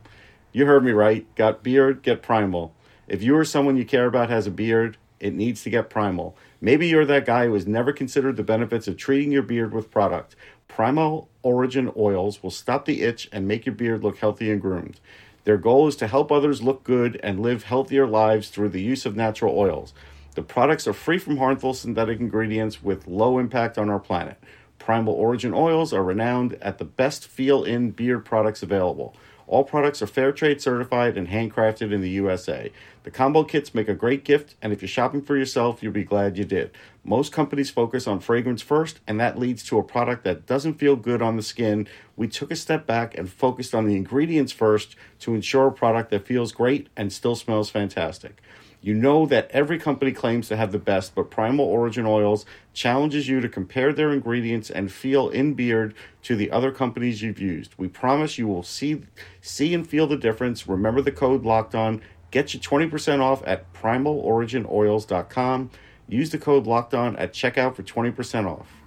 You 0.52 0.66
heard 0.66 0.84
me 0.84 0.92
right. 0.92 1.26
Got 1.34 1.62
beard? 1.62 2.02
Get 2.02 2.22
primal. 2.22 2.72
If 3.08 3.22
you 3.22 3.36
or 3.36 3.44
someone 3.44 3.76
you 3.76 3.84
care 3.84 4.06
about 4.06 4.30
has 4.30 4.46
a 4.46 4.50
beard, 4.52 4.96
it 5.18 5.34
needs 5.34 5.64
to 5.64 5.70
get 5.70 5.90
primal. 5.90 6.36
Maybe 6.60 6.86
you're 6.86 7.04
that 7.04 7.26
guy 7.26 7.46
who 7.46 7.54
has 7.54 7.66
never 7.66 7.92
considered 7.92 8.36
the 8.36 8.44
benefits 8.44 8.86
of 8.86 8.96
treating 8.96 9.32
your 9.32 9.42
beard 9.42 9.74
with 9.74 9.90
product. 9.90 10.36
Primal 10.68 11.28
Origin 11.42 11.90
oils 11.96 12.42
will 12.42 12.50
stop 12.50 12.84
the 12.84 13.02
itch 13.02 13.28
and 13.32 13.48
make 13.48 13.66
your 13.66 13.74
beard 13.74 14.04
look 14.04 14.18
healthy 14.18 14.50
and 14.52 14.60
groomed. 14.60 15.00
Their 15.44 15.56
goal 15.56 15.88
is 15.88 15.96
to 15.96 16.06
help 16.06 16.30
others 16.30 16.62
look 16.62 16.84
good 16.84 17.18
and 17.22 17.40
live 17.40 17.64
healthier 17.64 18.06
lives 18.06 18.50
through 18.50 18.68
the 18.68 18.82
use 18.82 19.04
of 19.04 19.16
natural 19.16 19.58
oils. 19.58 19.92
The 20.34 20.42
products 20.42 20.86
are 20.86 20.92
free 20.92 21.18
from 21.18 21.38
harmful 21.38 21.74
synthetic 21.74 22.20
ingredients 22.20 22.82
with 22.82 23.08
low 23.08 23.38
impact 23.38 23.76
on 23.76 23.90
our 23.90 23.98
planet. 23.98 24.38
Primal 24.78 25.12
Origin 25.14 25.52
oils 25.52 25.92
are 25.92 26.04
renowned 26.04 26.54
at 26.62 26.78
the 26.78 26.84
best 26.84 27.26
feel 27.26 27.64
in 27.64 27.90
beard 27.90 28.24
products 28.24 28.62
available. 28.62 29.16
All 29.48 29.64
products 29.64 30.00
are 30.00 30.06
fair 30.06 30.30
trade 30.30 30.62
certified 30.62 31.16
and 31.18 31.26
handcrafted 31.26 31.92
in 31.92 32.00
the 32.00 32.10
USA. 32.10 32.70
The 33.02 33.10
combo 33.10 33.42
kits 33.42 33.74
make 33.74 33.88
a 33.88 33.94
great 33.94 34.24
gift, 34.24 34.54
and 34.62 34.72
if 34.72 34.80
you're 34.80 34.88
shopping 34.88 35.22
for 35.22 35.36
yourself, 35.36 35.82
you'll 35.82 35.92
be 35.92 36.04
glad 36.04 36.38
you 36.38 36.44
did. 36.44 36.70
Most 37.02 37.32
companies 37.32 37.68
focus 37.68 38.06
on 38.06 38.20
fragrance 38.20 38.62
first, 38.62 39.00
and 39.08 39.18
that 39.18 39.36
leads 39.36 39.64
to 39.64 39.78
a 39.78 39.82
product 39.82 40.22
that 40.22 40.46
doesn't 40.46 40.74
feel 40.74 40.94
good 40.94 41.20
on 41.20 41.36
the 41.36 41.42
skin. 41.42 41.88
We 42.14 42.28
took 42.28 42.52
a 42.52 42.56
step 42.56 42.86
back 42.86 43.18
and 43.18 43.28
focused 43.28 43.74
on 43.74 43.86
the 43.86 43.96
ingredients 43.96 44.52
first 44.52 44.94
to 45.18 45.34
ensure 45.34 45.66
a 45.66 45.72
product 45.72 46.12
that 46.12 46.26
feels 46.26 46.52
great 46.52 46.88
and 46.96 47.12
still 47.12 47.34
smells 47.34 47.70
fantastic. 47.70 48.40
You 48.82 48.94
know 48.94 49.26
that 49.26 49.50
every 49.50 49.78
company 49.78 50.12
claims 50.12 50.48
to 50.48 50.56
have 50.56 50.72
the 50.72 50.78
best, 50.78 51.14
but 51.14 51.30
Primal 51.30 51.66
Origin 51.66 52.06
Oils 52.06 52.46
challenges 52.72 53.28
you 53.28 53.40
to 53.40 53.48
compare 53.48 53.92
their 53.92 54.10
ingredients 54.10 54.70
and 54.70 54.90
feel 54.90 55.28
in 55.28 55.52
beard 55.52 55.94
to 56.22 56.34
the 56.34 56.50
other 56.50 56.72
companies 56.72 57.20
you've 57.20 57.38
used. 57.40 57.74
We 57.76 57.88
promise 57.88 58.38
you 58.38 58.46
will 58.46 58.62
see 58.62 59.02
see 59.42 59.74
and 59.74 59.86
feel 59.86 60.06
the 60.06 60.16
difference. 60.16 60.66
Remember 60.66 61.02
the 61.02 61.12
code 61.12 61.44
locked 61.44 61.74
on. 61.74 62.00
Get 62.30 62.54
you 62.54 62.60
20% 62.60 63.20
off 63.20 63.42
at 63.44 63.70
primaloriginoils.com. 63.74 65.70
Use 66.08 66.30
the 66.30 66.38
code 66.38 66.66
locked 66.66 66.94
on 66.94 67.16
at 67.16 67.34
checkout 67.34 67.74
for 67.74 67.82
20% 67.82 68.46
off. 68.46 68.79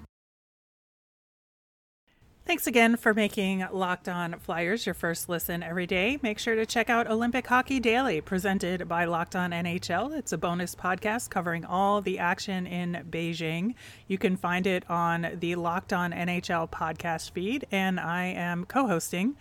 Thanks 2.46 2.68
again 2.68 2.98
for 2.98 3.14
making 3.14 3.66
Locked 3.72 4.10
On 4.10 4.38
Flyers 4.38 4.86
your 4.86 4.94
first 4.94 5.30
listen 5.30 5.64
every 5.64 5.88
day. 5.88 6.20
Make 6.22 6.38
sure 6.38 6.56
to 6.56 6.66
check 6.66 6.90
out 6.90 7.10
Olympic 7.10 7.48
Hockey 7.48 7.80
Daily, 7.80 8.20
presented 8.20 8.86
by 8.86 9.06
Locked 9.06 9.38
On 9.38 9.52
NHL. 9.52 10.14
It's 10.18 10.34
a 10.34 10.38
bonus 10.38 10.76
podcast 10.76 11.30
covering 11.30 11.64
all 11.64 12.02
the 12.02 12.20
action 12.20 12.68
in 12.68 13.06
Beijing. 13.10 13.76
You 14.10 14.18
can 14.18 14.36
find 14.36 14.68
it 14.68 14.84
on 14.90 15.38
the 15.40 15.56
Locked 15.56 15.94
On 15.94 16.12
NHL 16.12 16.70
podcast 16.70 17.32
feed, 17.32 17.66
and 17.72 17.98
I 17.98 18.26
am 18.26 18.66
co 18.66 18.88
hosting 18.88 19.38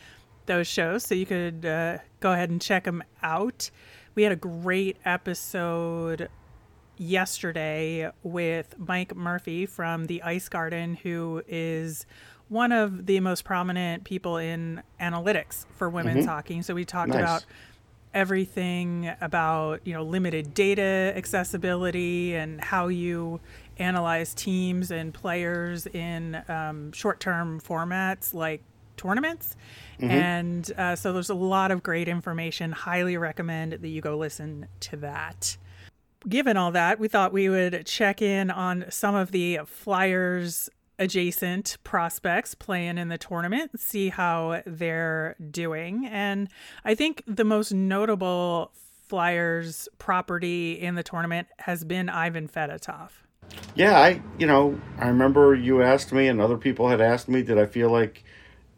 those 0.47 0.69
shows, 0.69 1.03
so 1.03 1.17
you 1.17 1.27
could 1.27 1.67
uh, 1.67 1.99
go 2.21 2.31
ahead 2.31 2.51
and 2.51 2.63
check 2.63 2.85
them 2.85 3.03
out. 3.21 3.69
We 4.15 4.23
had 4.23 4.31
a 4.31 4.37
great 4.37 4.99
episode 5.05 6.29
yesterday 6.99 8.13
with 8.23 8.77
Mike 8.79 9.17
Murphy 9.17 9.67
from 9.67 10.07
the 10.07 10.23
Ice 10.23 10.49
Garden, 10.49 10.95
who 10.95 11.43
is 11.49 12.07
one 12.53 12.71
of 12.71 13.07
the 13.07 13.19
most 13.21 13.45
prominent 13.45 14.05
people 14.05 14.37
in 14.37 14.83
analytics 15.01 15.65
for 15.79 15.89
women's 15.89 16.21
mm-hmm. 16.21 16.29
hockey. 16.29 16.63
So 16.63 16.75
we 16.75 16.85
talked 16.85 17.09
nice. 17.09 17.21
about 17.21 17.45
everything 18.15 19.11
about 19.23 19.81
you 19.87 19.95
know 19.95 20.03
limited 20.03 20.53
data 20.53 21.15
accessibility 21.17 22.35
and 22.35 22.61
how 22.63 22.89
you 22.89 23.41
analyze 23.79 24.35
teams 24.35 24.91
and 24.91 25.15
players 25.15 25.87
in 25.87 26.43
um, 26.47 26.93
short-term 26.93 27.59
formats 27.59 28.35
like 28.35 28.63
tournaments 28.99 29.57
mm-hmm. 29.99 30.11
and 30.11 30.73
uh, 30.77 30.95
so 30.95 31.15
there's 31.15 31.31
a 31.31 31.35
lot 31.35 31.71
of 31.71 31.83
great 31.83 32.07
information 32.07 32.71
highly 32.71 33.17
recommend 33.17 33.73
that 33.73 33.89
you 33.89 34.03
go 34.03 34.19
listen 34.19 34.69
to 34.79 34.95
that 34.95 35.57
given 36.29 36.59
all 36.59 36.71
that 36.71 37.01
we 37.01 37.09
thought 37.09 37.33
we 37.33 37.49
would 37.49 37.87
check 37.87 38.21
in 38.21 38.51
on 38.51 38.85
some 38.91 39.15
of 39.15 39.31
the 39.31 39.59
flyers 39.65 40.69
adjacent 41.03 41.79
prospects 41.83 42.55
playing 42.55 42.97
in 42.97 43.09
the 43.09 43.19
tournament, 43.19 43.79
see 43.79 44.09
how 44.09 44.63
they're 44.65 45.35
doing. 45.51 46.07
And 46.07 46.49
I 46.85 46.95
think 46.95 47.23
the 47.27 47.45
most 47.45 47.73
notable 47.73 48.71
Flyers 49.09 49.89
property 49.99 50.73
in 50.73 50.95
the 50.95 51.03
tournament 51.03 51.49
has 51.59 51.85
been 51.85 52.09
Ivan 52.09 52.49
Fedotov. 52.49 53.11
Yeah, 53.75 53.99
I 53.99 54.23
you 54.39 54.47
know, 54.47 54.81
I 54.99 55.09
remember 55.09 55.55
you 55.55 55.83
asked 55.83 56.13
me 56.13 56.29
and 56.29 56.41
other 56.41 56.57
people 56.57 56.89
had 56.89 57.01
asked 57.01 57.29
me 57.29 57.43
did 57.43 57.59
I 57.59 57.67
feel 57.67 57.91
like 57.91 58.25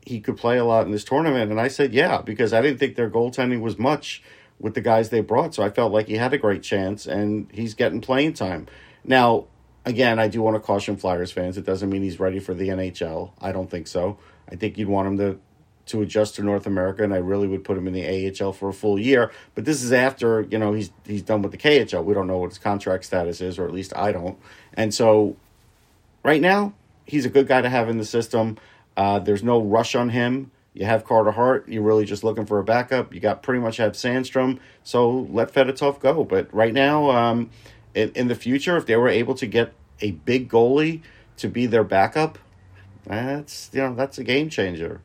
he 0.05 0.21
could 0.21 0.37
play 0.37 0.59
a 0.59 0.65
lot 0.65 0.87
in 0.87 0.93
this 0.93 1.05
tournament 1.05 1.51
and 1.51 1.61
I 1.61 1.69
said 1.69 1.95
yeah 1.95 2.21
because 2.21 2.53
I 2.53 2.61
didn't 2.61 2.79
think 2.79 2.97
their 2.97 3.09
goaltending 3.09 3.61
was 3.61 3.79
much 3.79 4.23
with 4.59 4.75
the 4.75 4.81
guys 4.81 5.11
they 5.11 5.21
brought 5.21 5.55
so 5.55 5.63
I 5.63 5.71
felt 5.71 5.93
like 5.93 6.09
he 6.09 6.17
had 6.17 6.33
a 6.33 6.39
great 6.39 6.63
chance 6.63 7.07
and 7.07 7.49
he's 7.53 7.75
getting 7.75 8.01
playing 8.01 8.33
time. 8.33 8.67
Now, 9.05 9.47
again, 9.85 10.19
I 10.19 10.29
do 10.29 10.43
want 10.43 10.57
to 10.57 10.61
caution 10.61 10.97
Flyers 10.97 11.33
fans. 11.33 11.57
It 11.59 11.65
doesn't 11.65 11.91
mean 11.91 12.03
he's 12.03 12.21
ready 12.21 12.41
for 12.41 12.55
the 12.55 12.69
NHL. 12.69 13.33
I 13.41 13.53
don't 13.53 13.71
think 13.71 13.87
so. 13.87 14.19
I 14.51 14.57
think 14.57 14.79
you'd 14.79 14.89
want 14.89 15.09
him 15.09 15.19
to 15.19 15.39
to 15.87 16.01
adjust 16.01 16.37
to 16.37 16.43
North 16.43 16.67
America, 16.67 17.05
and 17.05 17.13
I 17.13 17.19
really 17.19 17.47
would 17.47 17.63
put 17.63 17.77
him 17.77 17.87
in 17.87 17.93
the 17.93 18.33
AHL 18.43 18.53
for 18.53 18.71
a 18.71 18.73
full 18.73 18.99
year. 18.99 19.31
But 19.55 19.67
this 19.67 19.83
is 19.83 19.93
after 19.93 20.43
you 20.43 20.59
know 20.59 20.73
he's 20.73 20.91
he's 21.05 21.23
done 21.23 21.43
with 21.43 21.53
the 21.53 21.59
KHL. 21.59 22.05
We 22.05 22.15
don't 22.15 22.27
know 22.27 22.39
what 22.39 22.51
his 22.51 22.59
contract 22.59 23.05
status 23.05 23.41
is, 23.41 23.59
or 23.59 23.67
at 23.67 23.73
least 23.73 23.95
I 23.97 24.13
don't. 24.13 24.39
And 24.73 24.95
so, 24.95 25.37
right 26.23 26.41
now, 26.41 26.75
he's 27.05 27.27
a 27.27 27.31
good 27.31 27.47
guy 27.47 27.61
to 27.61 27.69
have 27.69 27.89
in 27.89 27.99
the 27.99 28.05
system. 28.05 28.57
Uh, 28.97 29.19
there's 29.19 29.43
no 29.43 29.61
rush 29.61 29.95
on 29.95 30.11
him. 30.11 30.51
You 30.73 30.87
have 30.87 31.05
Carter 31.05 31.31
Hart. 31.31 31.69
You're 31.69 31.83
really 31.83 32.05
just 32.05 32.25
looking 32.25 32.47
for 32.47 32.59
a 32.59 32.65
backup. 32.65 33.15
You 33.15 33.21
got 33.21 33.43
pretty 33.43 33.61
much 33.61 33.77
have 33.77 33.93
Sandstrom. 33.93 34.59
So 34.83 35.29
let 35.31 35.53
Fedotov 35.53 36.01
go. 36.01 36.25
But 36.25 36.53
right 36.53 36.73
now, 36.73 37.11
um, 37.11 37.51
in, 37.95 38.11
in 38.15 38.29
the 38.29 38.35
future, 38.35 38.77
if 38.77 38.87
they 38.87 38.97
were 38.97 39.09
able 39.09 39.35
to 39.35 39.47
get 39.47 39.73
a 40.01 40.13
big 40.13 40.49
goalie 40.49 41.03
to 41.37 41.49
be 41.49 41.67
their 41.67 41.85
backup, 41.85 42.39
that's 43.07 43.71
you 43.73 43.81
know 43.81 43.95
that's 43.95 44.19
a 44.19 44.25
game 44.25 44.49
changer. 44.49 45.01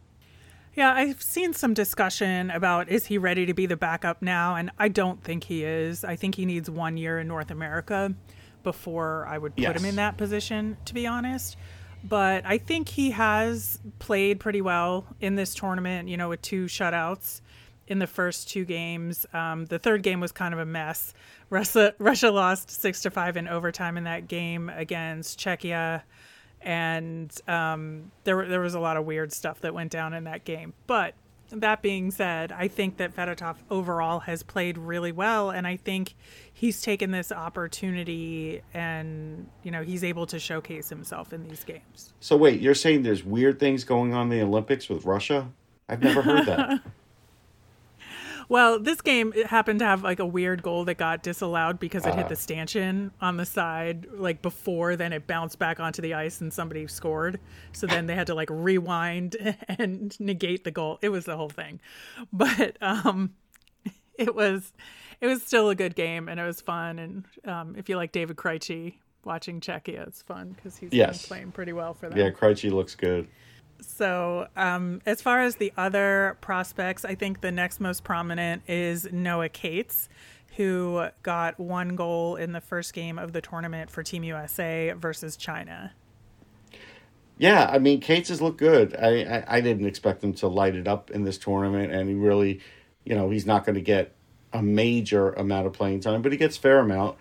Yeah, 0.75 0.93
I've 0.93 1.21
seen 1.21 1.53
some 1.53 1.73
discussion 1.73 2.51
about 2.51 2.89
is 2.89 3.07
he 3.07 3.17
ready 3.17 3.45
to 3.45 3.53
be 3.53 3.65
the 3.65 3.75
backup 3.75 4.21
now, 4.21 4.55
and 4.55 4.71
I 4.77 4.87
don't 4.87 5.21
think 5.23 5.43
he 5.43 5.63
is. 5.63 6.03
I 6.03 6.15
think 6.15 6.35
he 6.35 6.45
needs 6.45 6.69
one 6.69 6.95
year 6.95 7.19
in 7.19 7.27
North 7.27 7.51
America 7.51 8.13
before 8.63 9.25
I 9.27 9.37
would 9.37 9.55
put 9.55 9.61
yes. 9.61 9.79
him 9.79 9.85
in 9.85 9.95
that 9.97 10.17
position, 10.17 10.77
to 10.85 10.93
be 10.93 11.05
honest. 11.07 11.57
But 12.03 12.45
I 12.45 12.57
think 12.59 12.87
he 12.87 13.11
has 13.11 13.79
played 13.99 14.39
pretty 14.39 14.61
well 14.61 15.05
in 15.19 15.35
this 15.35 15.53
tournament, 15.53 16.07
you 16.07 16.15
know, 16.15 16.29
with 16.29 16.41
two 16.41 16.65
shutouts 16.65 17.41
in 17.87 17.99
the 17.99 18.07
first 18.07 18.49
two 18.49 18.63
games. 18.63 19.25
Um, 19.33 19.65
the 19.65 19.79
third 19.79 20.03
game 20.03 20.21
was 20.21 20.31
kind 20.31 20.53
of 20.53 20.59
a 20.59 20.65
mess. 20.65 21.13
Russia 21.49 21.93
Russia 21.97 22.29
lost 22.31 22.69
six 22.69 23.01
to 23.01 23.11
five 23.11 23.37
in 23.37 23.47
overtime 23.47 23.97
in 23.97 24.03
that 24.03 24.27
game 24.27 24.69
against 24.69 25.39
Czechia, 25.39 26.03
and 26.61 27.35
um, 27.47 28.11
there 28.23 28.47
there 28.47 28.59
was 28.59 28.75
a 28.75 28.79
lot 28.79 28.97
of 28.97 29.05
weird 29.05 29.33
stuff 29.33 29.61
that 29.61 29.73
went 29.73 29.91
down 29.91 30.13
in 30.13 30.25
that 30.25 30.45
game. 30.45 30.73
But 30.85 31.15
that 31.51 31.81
being 31.81 32.11
said, 32.11 32.51
I 32.51 32.67
think 32.67 32.97
that 32.97 33.15
Fedotov 33.15 33.55
overall 33.71 34.19
has 34.19 34.43
played 34.43 34.77
really 34.77 35.11
well, 35.11 35.49
and 35.49 35.65
I 35.65 35.77
think 35.77 36.15
he's 36.53 36.81
taken 36.81 37.11
this 37.11 37.31
opportunity 37.31 38.61
and 38.73 39.49
you 39.63 39.71
know 39.71 39.83
he's 39.83 40.03
able 40.03 40.27
to 40.27 40.39
showcase 40.39 40.89
himself 40.89 41.33
in 41.33 41.47
these 41.47 41.63
games. 41.63 42.13
So 42.19 42.37
wait, 42.37 42.61
you're 42.61 42.75
saying 42.75 43.03
there's 43.03 43.23
weird 43.23 43.59
things 43.59 43.83
going 43.83 44.13
on 44.13 44.31
in 44.31 44.39
the 44.39 44.45
Olympics 44.45 44.89
with 44.89 45.05
Russia? 45.05 45.49
I've 45.87 46.03
never 46.03 46.21
heard 46.21 46.45
that. 46.45 46.81
Well, 48.49 48.79
this 48.79 48.99
game 49.01 49.31
it 49.35 49.45
happened 49.45 49.79
to 49.79 49.85
have 49.85 50.03
like 50.03 50.19
a 50.19 50.25
weird 50.25 50.63
goal 50.63 50.83
that 50.85 50.95
got 50.97 51.21
disallowed 51.21 51.79
because 51.79 52.05
it 52.05 52.09
uh, 52.09 52.15
hit 52.15 52.27
the 52.27 52.33
uh-huh. 52.33 52.35
stanchion 52.35 53.11
on 53.21 53.37
the 53.37 53.45
side 53.45 54.07
like 54.11 54.41
before. 54.41 54.95
Then 54.95 55.13
it 55.13 55.27
bounced 55.27 55.59
back 55.59 55.79
onto 55.79 56.01
the 56.01 56.15
ice 56.15 56.41
and 56.41 56.51
somebody 56.51 56.87
scored. 56.87 57.39
So 57.71 57.85
then 57.85 58.07
they 58.07 58.15
had 58.15 58.27
to 58.27 58.33
like 58.33 58.49
rewind 58.51 59.37
and 59.67 60.19
negate 60.19 60.63
the 60.63 60.71
goal. 60.71 60.97
It 61.03 61.09
was 61.09 61.25
the 61.25 61.37
whole 61.37 61.49
thing, 61.49 61.79
but 62.33 62.75
um, 62.81 63.35
it 64.17 64.33
was 64.33 64.73
it 65.21 65.27
was 65.27 65.43
still 65.43 65.69
a 65.69 65.75
good 65.75 65.95
game 65.95 66.27
and 66.27 66.39
it 66.39 66.43
was 66.43 66.59
fun. 66.59 66.97
And 66.97 67.25
um, 67.45 67.75
if 67.77 67.87
you 67.87 67.97
like 67.97 68.11
David 68.11 68.35
Krejci, 68.35 68.95
watching 69.23 69.61
Czechia, 69.61 70.07
it's 70.07 70.23
fun 70.23 70.53
because 70.55 70.75
he's 70.75 70.91
yes. 70.91 71.27
playing 71.27 71.51
pretty 71.51 71.73
well 71.73 71.93
for 71.93 72.09
them. 72.09 72.17
Yeah, 72.17 72.31
Krejci 72.31 72.71
looks 72.71 72.95
good. 72.95 73.27
So, 73.81 74.47
um, 74.55 75.01
as 75.05 75.21
far 75.21 75.41
as 75.41 75.55
the 75.55 75.73
other 75.77 76.37
prospects, 76.41 77.05
I 77.05 77.15
think 77.15 77.41
the 77.41 77.51
next 77.51 77.79
most 77.79 78.03
prominent 78.03 78.63
is 78.67 79.07
Noah 79.11 79.49
Cates, 79.49 80.09
who 80.57 81.07
got 81.23 81.59
one 81.59 81.95
goal 81.95 82.35
in 82.35 82.51
the 82.51 82.61
first 82.61 82.93
game 82.93 83.17
of 83.17 83.33
the 83.33 83.41
tournament 83.41 83.89
for 83.89 84.03
Team 84.03 84.23
USA 84.23 84.93
versus 84.97 85.37
China. 85.37 85.93
Yeah, 87.37 87.69
I 87.71 87.79
mean, 87.79 88.01
Cates 88.01 88.27
has 88.29 88.41
looked 88.41 88.57
good. 88.57 88.95
I, 88.97 89.23
I, 89.23 89.43
I 89.57 89.61
didn't 89.61 89.85
expect 89.85 90.21
him 90.21 90.33
to 90.35 90.47
light 90.47 90.75
it 90.75 90.87
up 90.87 91.09
in 91.09 91.23
this 91.23 91.37
tournament, 91.37 91.93
and 91.93 92.09
he 92.09 92.15
really, 92.15 92.59
you 93.05 93.15
know, 93.15 93.29
he's 93.29 93.45
not 93.45 93.65
going 93.65 93.75
to 93.75 93.81
get 93.81 94.13
a 94.51 94.61
major 94.61 95.31
amount 95.31 95.65
of 95.67 95.73
playing 95.73 96.01
time, 96.01 96.21
but 96.21 96.33
he 96.33 96.37
gets 96.37 96.57
fair 96.57 96.79
amount. 96.79 97.17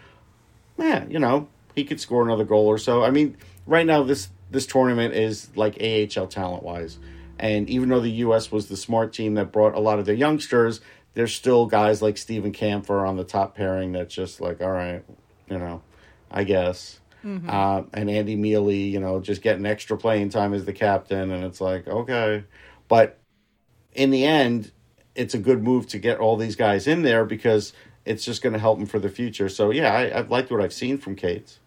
Man, 0.77 1.11
you 1.11 1.21
know, 1.21 1.47
he 1.75 1.85
could 1.85 2.00
score 2.00 2.25
another 2.25 2.45
goal 2.45 2.67
or 2.67 2.79
so. 2.79 3.05
I 3.05 3.11
mean, 3.11 3.37
right 3.67 3.87
now 3.87 4.03
this 4.03 4.29
this 4.50 4.67
tournament 4.67 5.14
is 5.14 5.49
like 5.57 5.76
AHL 5.81 6.26
talent 6.26 6.62
wise, 6.62 6.99
and 7.38 7.69
even 7.69 7.88
though 7.88 8.00
the 8.00 8.11
U.S. 8.11 8.50
was 8.50 8.69
the 8.69 8.76
smart 8.76 9.12
team 9.12 9.35
that 9.35 9.52
brought 9.52 9.75
a 9.75 9.81
lot 9.81 9.99
of 9.99 10.07
their 10.07 10.14
youngsters, 10.14 10.81
there's 11.14 11.35
still 11.35 11.67
guys 11.67 12.02
like 12.02 12.17
Steven 12.17 12.52
Kampfer 12.52 13.07
on 13.07 13.17
the 13.17 13.25
top 13.25 13.55
pairing 13.55 13.93
that's 13.93 14.14
just 14.14 14.40
like, 14.40 14.61
all 14.61 14.71
right, 14.71 15.05
you 15.50 15.59
know, 15.59 15.83
I 16.31 16.45
guess. 16.45 17.00
Mm-hmm. 17.25 17.50
Uh, 17.50 17.83
and 17.93 18.09
Andy 18.09 18.37
Miele, 18.37 18.71
you 18.71 19.00
know, 19.00 19.21
just 19.21 19.43
getting 19.43 19.67
extra 19.67 19.97
playing 19.97 20.31
time 20.31 20.55
as 20.55 20.64
the 20.64 20.73
captain, 20.73 21.33
and 21.33 21.45
it's 21.45 21.61
like 21.61 21.88
okay, 21.88 22.45
but 22.87 23.19
in 23.93 24.11
the 24.11 24.25
end, 24.25 24.71
it's 25.14 25.35
a 25.35 25.38
good 25.38 25.62
move 25.62 25.88
to 25.88 25.99
get 25.99 26.19
all 26.19 26.37
these 26.37 26.57
guys 26.57 26.87
in 26.87 27.02
there 27.02 27.25
because 27.25 27.73
it's 28.05 28.25
just 28.25 28.40
going 28.40 28.52
to 28.52 28.59
help 28.59 28.78
them 28.78 28.87
for 28.87 28.99
the 28.99 29.09
future. 29.09 29.49
So 29.49 29.71
yeah, 29.71 29.93
I, 29.93 30.09
have 30.11 30.31
liked 30.31 30.50
what 30.50 30.61
I've 30.61 30.73
seen 30.73 30.99
from 30.99 31.17
Cates. 31.17 31.59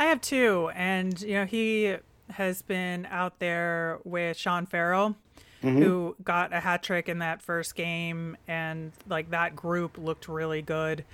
I 0.00 0.04
have 0.06 0.22
two, 0.22 0.70
and 0.74 1.20
you 1.20 1.34
know 1.34 1.44
he 1.44 1.94
has 2.30 2.62
been 2.62 3.06
out 3.10 3.38
there 3.38 3.98
with 4.02 4.34
Sean 4.38 4.64
Farrell, 4.64 5.14
mm-hmm. 5.62 5.76
who 5.76 6.16
got 6.24 6.54
a 6.54 6.60
hat 6.60 6.82
trick 6.82 7.06
in 7.06 7.18
that 7.18 7.42
first 7.42 7.74
game, 7.74 8.38
and 8.48 8.92
like 9.10 9.28
that 9.30 9.54
group 9.54 9.98
looked 9.98 10.26
really 10.26 10.62
good 10.62 11.04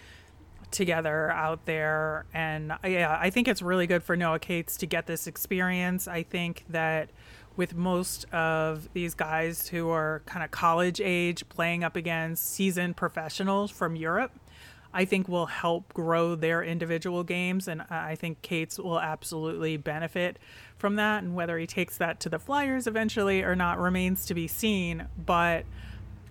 together 0.71 1.33
out 1.33 1.66
there. 1.66 2.26
And 2.33 2.75
yeah, 2.85 3.19
I 3.21 3.28
think 3.28 3.49
it's 3.49 3.61
really 3.61 3.88
good 3.88 4.05
for 4.05 4.16
Noah 4.16 4.38
Cates 4.38 4.76
to 4.76 4.87
get 4.87 5.09
this 5.09 5.26
experience. 5.26 6.07
I 6.07 6.23
think 6.23 6.64
that 6.69 7.11
with 7.57 7.75
most 7.75 8.33
of 8.33 8.88
these 8.93 9.16
guys 9.16 9.66
who 9.66 9.88
are 9.88 10.23
kind 10.26 10.45
of 10.45 10.52
college 10.52 11.00
age 11.00 11.49
playing 11.49 11.83
up 11.83 11.97
against 11.97 12.55
seasoned 12.55 12.97
professionals 12.97 13.73
from 13.73 13.97
Europe, 13.97 14.31
I 14.93 15.05
think 15.05 15.28
will 15.28 15.47
help 15.47 15.93
grow 15.93 16.35
their 16.35 16.62
individual 16.62 17.23
games. 17.25 17.69
And 17.69 17.83
I 17.90 18.14
think 18.14 18.43
Cates 18.43 18.78
will 18.78 19.00
absolutely 19.00 19.76
benefit 19.76 20.38
from 20.78 20.97
that. 20.97 21.23
And 21.23 21.35
whether 21.35 21.59
he 21.59 21.66
takes 21.66 21.99
that 21.99 22.21
to 22.21 22.28
the 22.28 22.38
Flyers 22.38 22.87
eventually 22.87 23.43
or 23.43 23.55
not 23.55 23.78
remains 23.78 24.26
to 24.26 24.35
be 24.35 24.47
seen. 24.47 25.07
But 25.25 25.64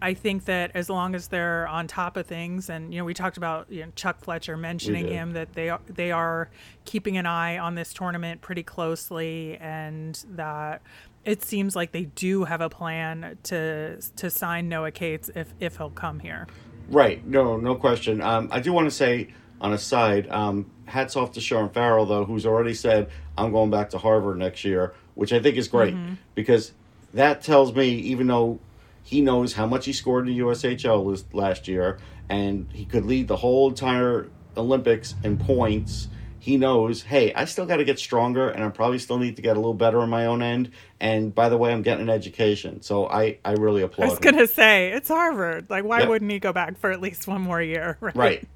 I 0.01 0.13
think 0.13 0.45
that 0.45 0.71
as 0.75 0.89
long 0.89 1.15
as 1.15 1.29
they're 1.29 1.67
on 1.67 1.87
top 1.87 2.17
of 2.17 2.27
things, 2.27 2.69
and 2.69 2.93
you 2.93 2.99
know, 2.99 3.05
we 3.05 3.13
talked 3.13 3.37
about 3.37 3.71
you 3.71 3.85
know, 3.85 3.91
Chuck 3.95 4.19
Fletcher 4.21 4.57
mentioning 4.57 5.07
him 5.07 5.31
that 5.31 5.53
they 5.53 5.69
are, 5.69 5.79
they 5.87 6.11
are 6.11 6.49
keeping 6.83 7.17
an 7.17 7.25
eye 7.25 7.57
on 7.57 7.75
this 7.75 7.93
tournament 7.93 8.41
pretty 8.41 8.63
closely, 8.63 9.57
and 9.57 10.23
that 10.31 10.81
it 11.23 11.43
seems 11.43 11.75
like 11.75 11.91
they 11.91 12.05
do 12.05 12.43
have 12.43 12.61
a 12.61 12.69
plan 12.69 13.37
to 13.43 13.99
to 14.17 14.29
sign 14.29 14.69
Noah 14.69 14.91
Cates 14.91 15.31
if 15.33 15.53
if 15.59 15.77
he'll 15.77 15.89
come 15.89 16.19
here. 16.19 16.45
Right. 16.89 17.25
No, 17.25 17.57
no 17.57 17.75
question. 17.75 18.21
Um, 18.21 18.49
I 18.51 18.59
do 18.59 18.73
want 18.73 18.85
to 18.85 18.91
say 18.91 19.29
on 19.61 19.73
a 19.73 19.77
side, 19.77 20.29
um, 20.29 20.69
hats 20.85 21.15
off 21.15 21.31
to 21.33 21.41
Sean 21.41 21.69
Farrell 21.69 22.05
though, 22.05 22.25
who's 22.25 22.45
already 22.45 22.73
said 22.73 23.09
I'm 23.37 23.51
going 23.51 23.71
back 23.71 23.89
to 23.91 23.97
Harvard 23.97 24.37
next 24.37 24.63
year, 24.63 24.93
which 25.15 25.33
I 25.33 25.39
think 25.39 25.57
is 25.57 25.67
great 25.67 25.93
mm-hmm. 25.93 26.15
because 26.35 26.73
that 27.13 27.41
tells 27.41 27.73
me 27.73 27.89
even 27.89 28.27
though 28.27 28.59
he 29.03 29.21
knows 29.21 29.53
how 29.53 29.65
much 29.65 29.85
he 29.85 29.93
scored 29.93 30.27
in 30.27 30.35
the 30.35 30.43
USHL 30.43 31.23
last 31.33 31.67
year 31.67 31.97
and 32.29 32.67
he 32.73 32.85
could 32.85 33.05
lead 33.05 33.27
the 33.27 33.37
whole 33.37 33.69
entire 33.69 34.29
Olympics 34.57 35.15
in 35.23 35.37
points 35.37 36.07
he 36.45 36.57
knows, 36.57 37.01
hey, 37.01 37.33
I 37.33 37.45
still 37.45 37.65
got 37.65 37.77
to 37.77 37.83
get 37.83 37.97
stronger 37.97 38.49
and 38.49 38.63
I 38.63 38.69
probably 38.69 38.99
still 38.99 39.17
need 39.17 39.35
to 39.37 39.41
get 39.41 39.57
a 39.57 39.59
little 39.59 39.73
better 39.73 39.97
on 40.01 40.11
my 40.11 40.27
own 40.27 40.43
end. 40.43 40.69
And 40.99 41.33
by 41.33 41.49
the 41.49 41.57
way, 41.57 41.73
I'm 41.73 41.81
getting 41.81 42.03
an 42.03 42.09
education. 42.11 42.83
So 42.83 43.07
I, 43.07 43.39
I 43.43 43.53
really 43.53 43.81
applaud 43.81 44.05
I 44.05 44.09
was 44.11 44.19
going 44.19 44.37
to 44.37 44.45
say, 44.45 44.91
it's 44.91 45.07
Harvard. 45.07 45.71
Like, 45.71 45.85
why 45.85 46.01
yep. 46.01 46.09
wouldn't 46.09 46.29
he 46.29 46.37
go 46.37 46.53
back 46.53 46.77
for 46.77 46.91
at 46.91 47.01
least 47.01 47.27
one 47.27 47.41
more 47.41 47.63
year? 47.63 47.97
Right. 48.05 48.15
right. 48.15 48.47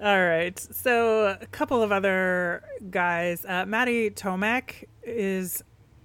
All 0.00 0.24
right. 0.24 0.58
So 0.58 1.36
a 1.38 1.46
couple 1.48 1.82
of 1.82 1.92
other 1.92 2.62
guys. 2.88 3.44
Uh, 3.44 3.66
Matej 3.66 4.14
Tomek 4.14 4.84
is 5.02 5.62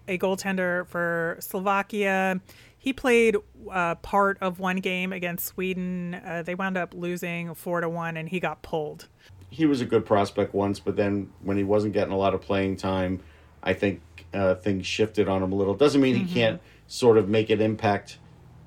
a 0.09 0.17
goaltender 0.17 0.85
for 0.85 1.37
Slovakia. 1.39 2.41
He 2.77 2.91
played 2.91 3.37
uh, 3.71 3.95
part 3.95 4.37
of 4.41 4.59
one 4.59 4.77
game 4.77 5.13
against 5.13 5.45
Sweden. 5.45 6.15
Uh, 6.15 6.43
they 6.45 6.55
wound 6.55 6.75
up 6.75 6.93
losing 6.93 7.55
four 7.55 7.79
to 7.79 7.87
one, 7.87 8.17
and 8.17 8.27
he 8.27 8.41
got 8.41 8.61
pulled 8.63 9.07
he 9.49 9.65
was 9.65 9.81
a 9.81 9.85
good 9.85 10.05
prospect 10.05 10.53
once, 10.53 10.79
but 10.79 10.95
then 10.95 11.31
when 11.41 11.57
he 11.57 11.63
wasn't 11.63 11.93
getting 11.93 12.13
a 12.13 12.17
lot 12.17 12.33
of 12.33 12.41
playing 12.41 12.77
time, 12.77 13.21
I 13.63 13.73
think 13.73 14.01
uh, 14.33 14.55
things 14.55 14.85
shifted 14.85 15.27
on 15.27 15.41
him 15.41 15.51
a 15.51 15.55
little. 15.55 15.73
Doesn't 15.73 16.01
mean 16.01 16.15
mm-hmm. 16.15 16.25
he 16.25 16.33
can't 16.33 16.61
sort 16.87 17.17
of 17.17 17.29
make 17.29 17.49
an 17.49 17.61
impact 17.61 18.19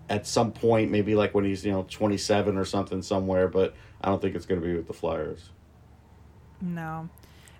at 0.09 0.27
some 0.27 0.53
point, 0.53 0.91
maybe 0.91 1.14
like 1.14 1.35
when 1.35 1.45
he's 1.45 1.64
you 1.64 1.73
know 1.73 1.87
twenty 1.88 2.17
seven 2.17 2.57
or 2.57 2.64
something 2.64 3.03
somewhere. 3.03 3.49
But 3.49 3.75
I 4.01 4.09
don't 4.09 4.21
think 4.21 4.35
it's 4.35 4.47
going 4.47 4.61
to 4.61 4.67
be 4.67 4.75
with 4.75 4.87
the 4.87 4.95
Flyers. 4.95 5.51
No. 6.61 7.09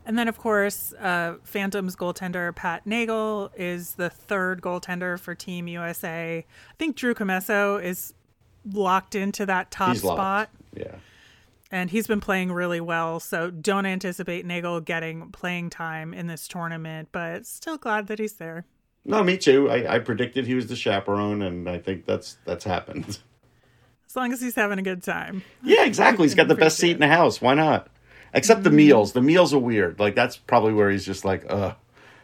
And 0.07 0.19
then, 0.19 0.27
of 0.27 0.39
course, 0.39 0.95
uh, 0.95 1.35
Phantoms 1.45 1.95
goaltender 1.95 2.57
Pat 2.57 2.87
Nagle 2.87 3.53
is 3.59 3.97
the 3.97 4.09
third 4.09 4.63
goaltender 4.63 5.21
for 5.21 5.35
Team 5.35 5.69
USA. 5.69 6.39
I 6.39 6.75
think 6.79 6.97
Drew 6.97 7.13
Commesso 7.13 7.83
is 7.83 8.15
locked 8.73 9.15
into 9.15 9.45
that 9.45 9.71
top 9.71 9.91
He's 9.91 10.01
spot. 10.01 10.17
Locked. 10.17 10.55
Yeah 10.75 10.97
and 11.71 11.91
he's 11.91 12.07
been 12.07 12.21
playing 12.21 12.53
really 12.53 12.81
well. 12.81 13.21
So 13.21 13.51
don't 13.51 13.87
anticipate 13.87 14.47
Nagle 14.47 14.81
getting 14.81 15.31
playing 15.31 15.71
time 15.71 16.15
in 16.15 16.27
this 16.27 16.49
tournament, 16.49 17.09
but 17.13 17.47
still 17.47 17.77
glad 17.77 18.07
that 18.09 18.19
he's 18.19 18.35
there. 18.35 18.65
No, 19.05 19.23
me 19.23 19.39
too. 19.39 19.71
I, 19.71 19.95
I 19.95 19.99
predicted 20.01 20.47
he 20.47 20.55
was 20.55 20.67
the 20.67 20.77
chaperone, 20.77 21.43
and 21.43 21.69
I 21.69 21.79
think 21.79 22.05
that's 22.05 22.39
that's 22.45 22.65
happened. 22.65 23.19
As 24.07 24.17
long 24.17 24.33
as 24.33 24.41
he's 24.41 24.55
having 24.55 24.79
a 24.79 24.83
good 24.83 25.03
time. 25.03 25.43
Yeah, 25.63 25.85
exactly. 25.85 26.25
He's 26.25 26.35
got 26.35 26.49
the 26.49 26.55
best 26.55 26.79
seat 26.79 26.93
in 26.93 27.01
the 27.01 27.09
house. 27.09 27.43
Why 27.43 27.53
not? 27.53 27.89
Except 28.33 28.63
the 28.63 28.71
mm-hmm. 28.71 28.77
meals. 28.77 29.13
The 29.13 29.21
meals 29.21 29.53
are 29.53 29.59
weird. 29.59 30.01
Like 30.01 30.15
that's 30.15 30.37
probably 30.37 30.73
where 30.73 30.91
he's 30.91 31.05
just 31.05 31.27
like, 31.27 31.45
uh, 31.51 31.75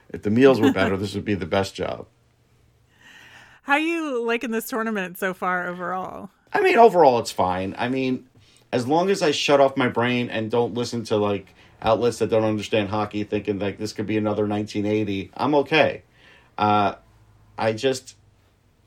if 0.09 0.23
the 0.23 0.31
meals 0.31 0.61
were 0.61 0.73
better, 0.73 0.97
this 0.99 1.15
would 1.15 1.27
be 1.27 1.35
the 1.35 1.47
best 1.47 1.75
job. 1.75 2.07
How 3.63 3.77
you 3.77 4.23
liking 4.25 4.51
this 4.51 4.69
tournament 4.69 5.19
so 5.19 5.35
far 5.35 5.67
overall? 5.67 6.31
I 6.53 6.61
mean, 6.61 6.79
overall, 6.79 7.19
it's 7.19 7.33
fine. 7.33 7.75
I 7.77 7.89
mean, 7.89 8.29
as 8.75 8.89
long 8.89 9.09
as 9.09 9.23
I 9.23 9.31
shut 9.31 9.61
off 9.61 9.77
my 9.77 9.87
brain 9.87 10.29
and 10.31 10.51
don't 10.51 10.75
listen 10.75 11.05
to 11.05 11.17
like 11.17 11.55
outlets 11.81 12.19
that 12.19 12.31
don't 12.31 12.43
understand 12.43 12.89
hockey, 12.89 13.23
thinking 13.23 13.61
like 13.61 13.79
this 13.79 13.93
could 13.93 14.07
be 14.07 14.17
another 14.17 14.49
1980, 14.49 15.31
I'm 15.37 15.55
okay. 15.55 16.03
Uh, 16.59 16.97
I 17.57 17.73
just, 17.73 18.17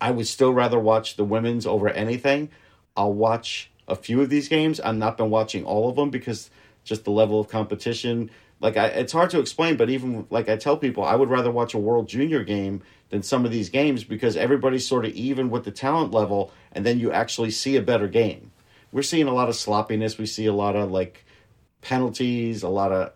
I 0.02 0.12
would 0.12 0.28
still 0.28 0.52
rather 0.52 0.78
watch 0.78 1.16
the 1.16 1.24
women's 1.24 1.66
over 1.66 1.88
anything. 1.88 2.50
I'll 2.98 3.14
watch 3.14 3.72
a 3.88 3.96
few 3.96 4.22
of 4.22 4.30
these 4.30 4.50
games. 4.50 4.82
I've 4.82 4.98
not 4.98 5.16
been 5.16 5.30
watching 5.30 5.64
all 5.64 5.88
of 5.88 5.96
them 5.96 6.10
because 6.10 6.50
just 6.84 7.06
the 7.06 7.12
level 7.12 7.40
of 7.40 7.48
competition. 7.48 8.30
Like 8.60 8.76
I, 8.76 8.88
it's 8.88 9.14
hard 9.14 9.30
to 9.30 9.40
explain, 9.40 9.78
but 9.78 9.90
even 9.90 10.28
like 10.30 10.50
I 10.50 10.58
tell 10.58 10.76
people, 10.76 11.06
I 11.06 11.16
would 11.16 11.30
rather 11.30 11.50
watch 11.50 11.74
a 11.74 11.78
World 11.78 12.10
Junior 12.10 12.44
game 12.44 12.84
than 13.08 13.24
some 13.24 13.46
of 13.46 13.52
these 13.52 13.70
games 13.70 14.04
because 14.04 14.36
everybody's 14.36 14.86
sort 14.86 15.06
of 15.06 15.14
even 15.14 15.50
with 15.50 15.64
the 15.64 15.72
talent 15.72 16.12
level, 16.12 16.52
and 16.74 16.86
then 16.86 17.00
you 17.00 17.14
actually 17.14 17.52
see 17.52 17.78
a 17.78 17.82
better 17.82 18.10
game 18.10 18.52
we're 18.98 19.04
seeing 19.04 19.28
a 19.28 19.34
lot 19.34 19.48
of 19.48 19.56
sloppiness. 19.56 20.18
We 20.18 20.26
see 20.26 20.48
a 20.48 20.54
lot 20.54 20.76
of 20.76 20.90
like 20.90 21.24
penalties, 21.82 22.64
a 22.64 22.68
lot 22.68 22.92
of 22.92 23.14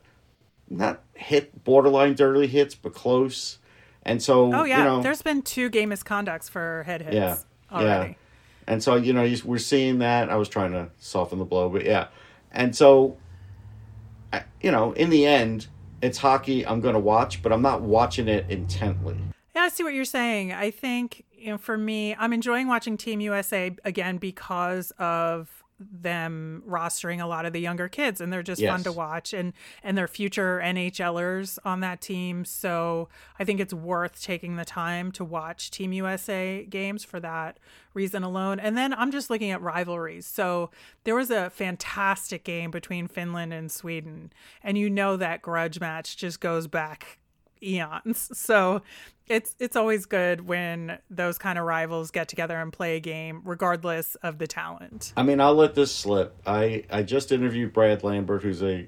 not 0.69 1.01
hit 1.15 1.63
borderline 1.63 2.13
dirty 2.13 2.45
hits, 2.45 2.75
but 2.75 2.93
close. 2.93 3.57
And 4.03 4.21
so, 4.21 4.53
oh 4.53 4.63
yeah, 4.63 4.77
you 4.77 4.83
know, 4.83 5.01
there's 5.01 5.23
been 5.23 5.41
two 5.41 5.69
game 5.69 5.89
misconducts 5.89 6.51
for 6.51 6.83
head 6.83 7.01
hits. 7.01 7.15
Yeah, 7.15 7.37
already. 7.71 8.11
yeah. 8.11 8.15
And 8.67 8.83
so 8.83 8.93
you 8.95 9.11
know 9.11 9.27
we're 9.43 9.57
seeing 9.57 9.97
that. 9.99 10.29
I 10.29 10.35
was 10.35 10.49
trying 10.49 10.71
to 10.73 10.91
soften 10.99 11.39
the 11.39 11.45
blow, 11.45 11.67
but 11.67 11.83
yeah. 11.83 12.09
And 12.51 12.75
so, 12.75 13.17
you 14.61 14.69
know, 14.69 14.91
in 14.91 15.09
the 15.09 15.25
end, 15.25 15.65
it's 16.03 16.19
hockey 16.19 16.65
I'm 16.65 16.81
going 16.81 16.93
to 16.93 16.99
watch, 16.99 17.41
but 17.41 17.51
I'm 17.51 17.63
not 17.63 17.81
watching 17.81 18.27
it 18.27 18.45
intently. 18.51 19.17
Yeah, 19.55 19.63
I 19.63 19.69
see 19.69 19.81
what 19.83 19.95
you're 19.95 20.05
saying. 20.05 20.53
I 20.53 20.69
think 20.69 21.25
you 21.35 21.49
know, 21.49 21.57
for 21.57 21.75
me, 21.75 22.15
I'm 22.19 22.33
enjoying 22.33 22.67
watching 22.67 22.97
Team 22.97 23.19
USA 23.19 23.75
again 23.83 24.17
because 24.17 24.91
of 24.99 25.60
them 25.91 26.63
rostering 26.67 27.21
a 27.21 27.25
lot 27.25 27.45
of 27.45 27.53
the 27.53 27.59
younger 27.59 27.87
kids 27.87 28.21
and 28.21 28.31
they're 28.31 28.43
just 28.43 28.61
yes. 28.61 28.71
fun 28.71 28.83
to 28.83 28.91
watch 28.91 29.33
and 29.33 29.53
and 29.83 29.97
they're 29.97 30.07
future 30.07 30.61
NHLers 30.63 31.57
on 31.65 31.79
that 31.81 32.01
team. 32.01 32.45
So 32.45 33.09
I 33.39 33.43
think 33.43 33.59
it's 33.59 33.73
worth 33.73 34.21
taking 34.21 34.55
the 34.55 34.65
time 34.65 35.11
to 35.13 35.23
watch 35.23 35.71
Team 35.71 35.93
USA 35.93 36.65
games 36.65 37.03
for 37.03 37.19
that 37.19 37.59
reason 37.93 38.23
alone. 38.23 38.59
And 38.59 38.77
then 38.77 38.93
I'm 38.93 39.11
just 39.11 39.29
looking 39.29 39.51
at 39.51 39.61
rivalries. 39.61 40.25
So 40.25 40.71
there 41.03 41.15
was 41.15 41.31
a 41.31 41.49
fantastic 41.49 42.43
game 42.43 42.71
between 42.71 43.07
Finland 43.07 43.53
and 43.53 43.71
Sweden 43.71 44.31
and 44.63 44.77
you 44.77 44.89
know 44.89 45.17
that 45.17 45.41
grudge 45.41 45.79
match 45.79 46.17
just 46.17 46.39
goes 46.39 46.67
back 46.67 47.19
eons. 47.63 48.29
So 48.41 48.81
it's 49.27 49.55
it's 49.59 49.75
always 49.75 50.05
good 50.05 50.41
when 50.47 50.97
those 51.09 51.37
kind 51.37 51.57
of 51.57 51.65
rivals 51.65 52.11
get 52.11 52.27
together 52.27 52.57
and 52.59 52.73
play 52.73 52.97
a 52.97 52.99
game, 52.99 53.41
regardless 53.45 54.15
of 54.15 54.37
the 54.39 54.47
talent. 54.47 55.13
I 55.15 55.23
mean, 55.23 55.39
I'll 55.39 55.55
let 55.55 55.73
this 55.75 55.93
slip. 55.93 56.35
I 56.45 56.83
I 56.91 57.03
just 57.03 57.31
interviewed 57.31 57.71
Brad 57.71 58.03
Lambert, 58.03 58.43
who's 58.43 58.61
a 58.61 58.87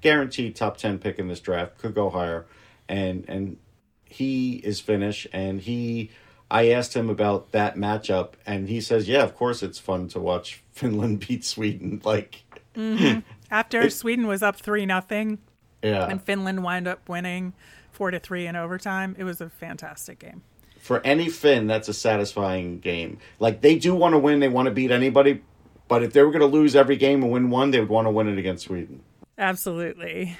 guaranteed 0.00 0.56
top 0.56 0.76
ten 0.78 0.98
pick 0.98 1.18
in 1.18 1.28
this 1.28 1.40
draft, 1.40 1.78
could 1.78 1.94
go 1.94 2.08
higher, 2.08 2.46
and 2.88 3.24
and 3.28 3.58
he 4.04 4.56
is 4.56 4.80
Finnish, 4.80 5.26
and 5.32 5.60
he. 5.60 6.10
I 6.50 6.70
asked 6.70 6.94
him 6.94 7.10
about 7.10 7.52
that 7.52 7.76
matchup, 7.76 8.32
and 8.46 8.70
he 8.70 8.80
says, 8.80 9.06
"Yeah, 9.06 9.22
of 9.22 9.34
course, 9.34 9.62
it's 9.62 9.78
fun 9.78 10.08
to 10.08 10.20
watch 10.20 10.62
Finland 10.72 11.26
beat 11.26 11.44
Sweden." 11.44 12.00
Like, 12.04 12.42
mm-hmm. 12.74 13.20
After 13.50 13.82
It- 13.82 13.92
Sweden 13.92 14.26
was 14.26 14.42
up 14.42 14.56
three 14.56 14.86
nothing 14.86 15.38
yeah, 15.82 16.06
and 16.06 16.22
Finland 16.22 16.62
wound 16.64 16.88
up 16.88 17.08
winning 17.08 17.52
four 17.98 18.12
to 18.12 18.20
three 18.20 18.46
in 18.46 18.54
overtime, 18.54 19.16
it 19.18 19.24
was 19.24 19.40
a 19.40 19.50
fantastic 19.50 20.20
game. 20.20 20.42
for 20.78 21.04
any 21.04 21.28
Finn, 21.28 21.66
that's 21.66 21.88
a 21.88 21.92
satisfying 21.92 22.78
game. 22.78 23.18
Like 23.40 23.60
they 23.60 23.76
do 23.76 23.94
want 23.94 24.14
to 24.14 24.18
win, 24.18 24.38
they 24.38 24.48
want 24.48 24.66
to 24.66 24.72
beat 24.72 24.92
anybody, 24.92 25.42
but 25.88 26.04
if 26.04 26.12
they 26.12 26.22
were 26.22 26.30
going 26.30 26.40
to 26.40 26.46
lose 26.46 26.76
every 26.76 26.96
game 26.96 27.22
and 27.24 27.32
win 27.32 27.50
one, 27.50 27.72
they 27.72 27.80
would 27.80 27.88
want 27.88 28.06
to 28.06 28.10
win 28.10 28.28
it 28.28 28.38
against 28.38 28.66
Sweden. 28.66 29.02
Absolutely. 29.36 30.38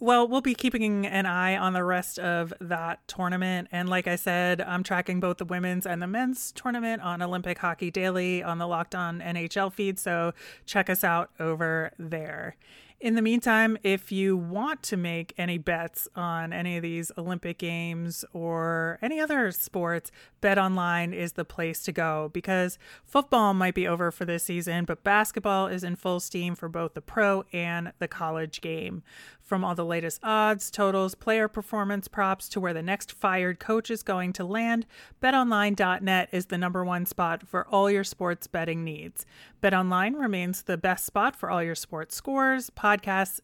Well, 0.00 0.26
we'll 0.28 0.40
be 0.42 0.54
keeping 0.54 1.06
an 1.06 1.24
eye 1.24 1.56
on 1.56 1.72
the 1.72 1.84
rest 1.84 2.18
of 2.18 2.52
that 2.60 3.06
tournament. 3.08 3.68
And 3.70 3.88
like 3.88 4.06
I 4.08 4.16
said, 4.16 4.60
I'm 4.60 4.82
tracking 4.82 5.20
both 5.20 5.38
the 5.38 5.44
women's 5.46 5.86
and 5.86 6.02
the 6.02 6.06
men's 6.06 6.52
tournament 6.52 7.00
on 7.00 7.22
Olympic 7.22 7.58
Hockey 7.58 7.90
Daily 7.90 8.42
on 8.42 8.58
the 8.58 8.66
Locked 8.66 8.94
On 8.94 9.20
NHL 9.20 9.72
feed. 9.72 9.98
So 9.98 10.34
check 10.66 10.90
us 10.90 11.04
out 11.04 11.30
over 11.40 11.92
there. 11.98 12.56
In 13.04 13.16
the 13.16 13.20
meantime, 13.20 13.76
if 13.82 14.10
you 14.10 14.34
want 14.34 14.82
to 14.84 14.96
make 14.96 15.34
any 15.36 15.58
bets 15.58 16.08
on 16.16 16.54
any 16.54 16.78
of 16.78 16.82
these 16.82 17.12
Olympic 17.18 17.58
Games 17.58 18.24
or 18.32 18.98
any 19.02 19.20
other 19.20 19.50
sports, 19.50 20.10
Bet 20.40 20.56
Online 20.56 21.12
is 21.12 21.32
the 21.32 21.44
place 21.44 21.82
to 21.82 21.92
go 21.92 22.30
because 22.32 22.78
football 23.04 23.52
might 23.52 23.74
be 23.74 23.86
over 23.86 24.10
for 24.10 24.24
this 24.24 24.44
season, 24.44 24.86
but 24.86 25.04
basketball 25.04 25.66
is 25.66 25.84
in 25.84 25.96
full 25.96 26.18
steam 26.18 26.54
for 26.54 26.66
both 26.66 26.94
the 26.94 27.02
pro 27.02 27.44
and 27.52 27.92
the 27.98 28.08
college 28.08 28.62
game. 28.62 29.02
From 29.42 29.62
all 29.62 29.74
the 29.74 29.84
latest 29.84 30.20
odds, 30.22 30.70
totals, 30.70 31.14
player 31.14 31.48
performance 31.48 32.08
props 32.08 32.48
to 32.48 32.60
where 32.60 32.72
the 32.72 32.82
next 32.82 33.12
fired 33.12 33.60
coach 33.60 33.90
is 33.90 34.02
going 34.02 34.32
to 34.34 34.44
land, 34.44 34.86
betonline.net 35.22 36.30
is 36.32 36.46
the 36.46 36.56
number 36.56 36.82
one 36.82 37.04
spot 37.04 37.46
for 37.46 37.66
all 37.68 37.90
your 37.90 38.04
sports 38.04 38.46
betting 38.46 38.82
needs. 38.82 39.26
BetOnline 39.62 40.18
remains 40.18 40.62
the 40.62 40.78
best 40.78 41.04
spot 41.04 41.36
for 41.36 41.50
all 41.50 41.62
your 41.62 41.74
sports 41.74 42.14
scores, 42.14 42.70
podcasts, 42.70 42.93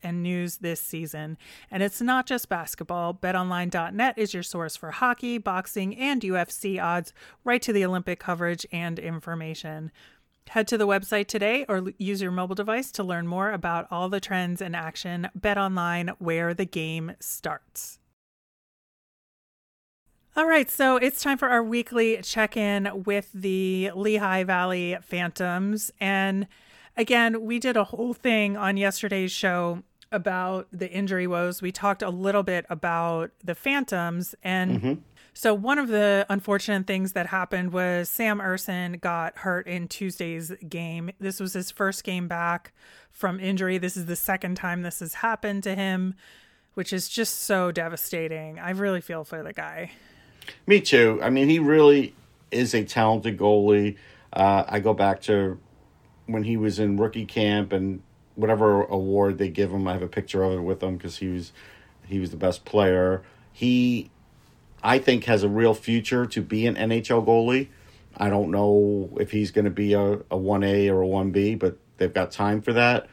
and 0.03 0.23
news 0.23 0.59
this 0.59 0.81
season. 0.81 1.39
And 1.71 1.83
it's 1.83 2.01
not 2.01 2.27
just 2.27 2.49
basketball. 2.49 3.15
BetOnline.net 3.15 4.19
is 4.19 4.35
your 4.35 4.43
source 4.43 4.77
for 4.77 4.91
hockey, 4.91 5.39
boxing, 5.39 5.97
and 5.97 6.21
UFC 6.23 6.83
odds, 6.83 7.13
right 7.45 7.63
to 7.63 7.73
the 7.73 7.85
Olympic 7.85 8.21
coverage 8.21 8.67
and 8.73 8.99
information. 8.99 9.91
Head 10.49 10.67
to 10.69 10.79
the 10.79 10.87
website 10.87 11.27
today 11.27 11.65
or 11.69 11.93
use 11.99 12.21
your 12.21 12.33
mobile 12.33 12.57
device 12.57 12.91
to 12.93 13.05
learn 13.05 13.27
more 13.27 13.53
about 13.53 13.87
all 13.91 14.09
the 14.09 14.21
trends 14.21 14.61
in 14.61 14.75
action. 14.75 15.29
BetOnline, 15.39 16.15
where 16.19 16.55
the 16.55 16.65
game 16.65 17.13
starts. 17.21 18.01
All 20.37 20.47
right, 20.47 20.71
so 20.71 20.97
it's 20.97 21.23
time 21.23 21.39
for 21.39 21.49
our 21.49 21.63
weekly 21.63 22.21
check 22.23 22.57
in 22.57 23.03
with 23.05 23.31
the 23.35 23.91
Lehigh 23.95 24.45
Valley 24.45 24.97
Phantoms. 25.03 25.91
And 26.01 26.47
again, 26.97 27.45
we 27.45 27.59
did 27.59 27.77
a 27.77 27.85
whole 27.85 28.15
thing 28.15 28.57
on 28.57 28.77
yesterday's 28.77 29.33
show 29.33 29.83
about 30.13 30.67
the 30.73 30.91
injury 30.91 31.27
woes. 31.27 31.63
We 31.63 31.73
talked 31.73 32.03
a 32.03 32.11
little 32.11 32.43
bit 32.43 32.67
about 32.69 33.31
the 33.43 33.55
Phantoms 33.55 34.35
and. 34.43 35.03
So 35.33 35.55
one 35.55 35.79
of 35.79 35.87
the 35.87 36.27
unfortunate 36.29 36.89
things 36.89 37.13
that 37.13 37.29
happened 37.29 37.73
was 37.73 38.09
Sam 38.09 38.41
Ersson 38.41 39.01
got 39.01 39.39
hurt 39.39 39.69
in 39.69 39.87
Tuesday's 39.87 40.53
game. 40.69 41.13
This 41.21 41.39
was 41.39 41.53
his 41.53 41.71
first 41.71 42.03
game 42.03 42.27
back 42.27 42.73
from 43.13 43.39
injury. 43.39 43.79
This 43.79 43.97
is 43.97 44.07
the 44.07 44.17
second 44.17 44.57
time 44.57 44.83
this 44.83 44.99
has 44.99 45.15
happened 45.15 45.63
to 45.63 45.77
him, 45.77 46.15
which 46.75 46.93
is 46.93 47.09
just 47.09 47.43
so 47.43 47.71
devastating. 47.71 48.59
I 48.59 48.71
really 48.71 49.01
feel 49.01 49.23
for 49.23 49.45
the 49.45 49.53
guy. 49.53 49.93
Me 50.67 50.81
too. 50.81 51.21
I 51.23 51.31
mean, 51.31 51.49
he 51.49 51.61
really 51.61 52.13
is 52.51 52.75
a 52.75 52.85
talented 52.85 53.39
goalie. 53.39 53.97
Uh, 54.33 54.65
I 54.69 54.81
go 54.81 54.95
back 54.95 55.21
to 55.23 55.59
when 56.33 56.45
he 56.45 56.57
was 56.57 56.79
in 56.79 56.97
rookie 56.97 57.27
camp 57.27 57.73
and 57.73 58.03
whatever 58.35 58.83
award 58.85 59.39
they 59.39 59.49
give 59.49 59.71
him. 59.71 59.87
I 59.87 59.93
have 59.93 60.03
a 60.03 60.09
picture 60.09 60.43
of 60.43 60.53
it 60.53 60.63
with 60.63 60.83
him 60.83 60.97
because 60.97 61.19
he 61.19 61.29
was 61.29 61.53
he 62.07 62.19
was 62.19 62.31
the 62.31 62.37
best 62.37 62.65
player. 62.65 63.23
He, 63.53 64.11
I 64.83 64.99
think, 64.99 65.25
has 65.25 65.43
a 65.43 65.49
real 65.49 65.75
future 65.75 66.27
to 66.27 66.43
be 66.43 66.67
an 66.67 66.75
NHL 66.75 67.25
goalie. 67.27 67.69
I 68.17 68.29
don't 68.29 68.51
know 68.51 69.11
if 69.21 69.31
he's 69.31 69.51
going 69.51 69.67
to 69.67 69.71
be 69.71 69.93
a 69.95 70.21
a 70.31 70.37
one 70.37 70.65
A 70.65 70.89
or 70.89 71.01
a 71.01 71.07
one 71.07 71.31
B, 71.31 71.55
but 71.55 71.77
they've 71.99 72.13
got 72.13 72.31
time 72.33 72.61
for 72.61 72.73
that. 72.73 73.09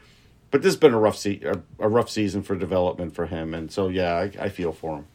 But 0.50 0.62
this 0.62 0.72
has 0.72 0.80
been 0.80 0.94
a 0.94 0.98
rough 0.98 1.16
se- 1.16 1.42
a, 1.44 1.60
a 1.78 1.88
rough 1.88 2.10
season 2.10 2.42
for 2.42 2.56
development 2.56 3.14
for 3.14 3.26
him, 3.26 3.54
and 3.54 3.70
so 3.70 3.88
yeah, 3.88 4.14
I, 4.14 4.32
I 4.44 4.48
feel 4.48 4.72
for 4.72 4.96
him. 4.96 5.06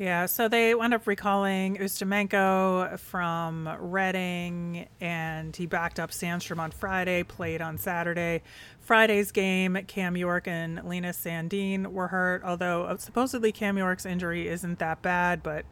Yeah, 0.00 0.24
so 0.24 0.48
they 0.48 0.74
wound 0.74 0.94
up 0.94 1.06
recalling 1.06 1.76
Ustimenko 1.76 2.98
from 2.98 3.68
Reading, 3.78 4.88
and 4.98 5.54
he 5.54 5.66
backed 5.66 6.00
up 6.00 6.10
Sandstrom 6.10 6.58
on 6.58 6.70
Friday, 6.70 7.22
played 7.22 7.60
on 7.60 7.76
Saturday. 7.76 8.40
Friday's 8.80 9.30
game, 9.30 9.76
Cam 9.86 10.16
York 10.16 10.48
and 10.48 10.82
Linus 10.88 11.22
Sandin 11.22 11.88
were 11.88 12.08
hurt, 12.08 12.42
although 12.44 12.84
uh, 12.84 12.96
supposedly 12.96 13.52
Cam 13.52 13.76
York's 13.76 14.06
injury 14.06 14.48
isn't 14.48 14.78
that 14.78 15.02
bad, 15.02 15.42
but 15.42 15.66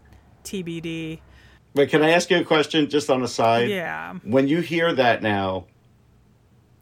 TBD. 0.45 1.21
But 1.73 1.89
can 1.89 2.03
I 2.03 2.11
ask 2.11 2.31
you 2.31 2.37
a 2.37 2.45
question 2.45 2.91
just 2.91 3.09
on 3.09 3.23
the 3.23 3.29
side? 3.29 3.71
Yeah. 3.71 4.13
When 4.25 4.47
you 4.47 4.61
hear 4.61 4.93
that 4.93 5.23
now, 5.23 5.65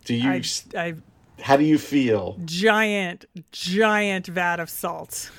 do 0.05 0.17
you 0.17 0.31
I, 0.31 0.43
I 0.75 0.95
how 1.41 1.57
do 1.57 1.63
you 1.63 1.79
feel? 1.79 2.41
giant, 2.45 3.27
giant 3.53 4.27
vat 4.27 4.59
of 4.59 4.69
salt. 4.69 5.31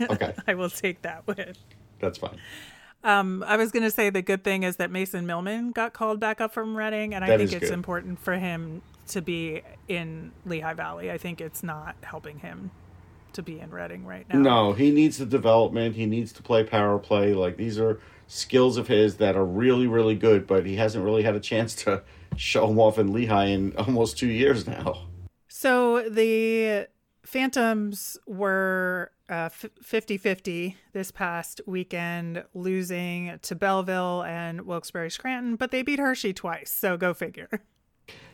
Okay, 0.00 0.34
I 0.46 0.54
will 0.54 0.70
take 0.70 1.02
that 1.02 1.26
with. 1.26 1.56
that's 2.00 2.18
fine. 2.18 2.38
Um, 3.04 3.44
I 3.46 3.56
was 3.56 3.70
going 3.70 3.84
to 3.84 3.90
say 3.90 4.10
the 4.10 4.22
good 4.22 4.42
thing 4.42 4.64
is 4.64 4.76
that 4.76 4.90
Mason 4.90 5.26
Millman 5.26 5.70
got 5.70 5.92
called 5.92 6.18
back 6.18 6.40
up 6.40 6.52
from 6.52 6.76
Reading, 6.76 7.14
and 7.14 7.24
I 7.24 7.28
That 7.28 7.38
think 7.38 7.52
it's 7.52 7.66
good. 7.70 7.72
important 7.74 8.18
for 8.18 8.34
him 8.34 8.82
to 9.08 9.22
be 9.22 9.62
in 9.86 10.32
Lehigh 10.44 10.74
Valley. 10.74 11.10
I 11.12 11.18
think 11.18 11.40
it's 11.40 11.62
not 11.62 11.94
helping 12.02 12.40
him 12.40 12.72
to 13.34 13.42
be 13.42 13.60
in 13.60 13.70
Reading 13.70 14.04
right 14.06 14.26
now. 14.28 14.38
No, 14.40 14.72
he 14.72 14.90
needs 14.90 15.18
the 15.18 15.26
development. 15.26 15.94
He 15.94 16.06
needs 16.06 16.32
to 16.32 16.42
play 16.42 16.64
power 16.64 16.98
play. 16.98 17.32
Like 17.32 17.56
these 17.58 17.78
are 17.78 18.00
skills 18.26 18.76
of 18.76 18.88
his 18.88 19.18
that 19.18 19.36
are 19.36 19.44
really, 19.44 19.86
really 19.86 20.16
good, 20.16 20.46
but 20.48 20.66
he 20.66 20.74
hasn't 20.74 21.04
really 21.04 21.22
had 21.22 21.36
a 21.36 21.40
chance 21.40 21.74
to 21.84 22.02
show 22.36 22.66
them 22.66 22.80
off 22.80 22.98
in 22.98 23.12
Lehigh 23.12 23.44
in 23.46 23.76
almost 23.76 24.18
two 24.18 24.26
years 24.26 24.66
now. 24.66 25.06
So 25.46 26.08
the 26.08 26.88
Phantoms 27.24 28.18
were 28.26 29.12
uh, 29.28 29.48
50 29.48 30.18
50 30.18 30.76
this 30.92 31.10
past 31.10 31.60
weekend, 31.66 32.44
losing 32.54 33.38
to 33.42 33.54
Belleville 33.54 34.22
and 34.22 34.62
Wilkes-Barre 34.62 35.10
Scranton, 35.10 35.56
but 35.56 35.70
they 35.70 35.82
beat 35.82 35.98
Hershey 35.98 36.32
twice. 36.32 36.70
So 36.70 36.96
go 36.96 37.14
figure. 37.14 37.48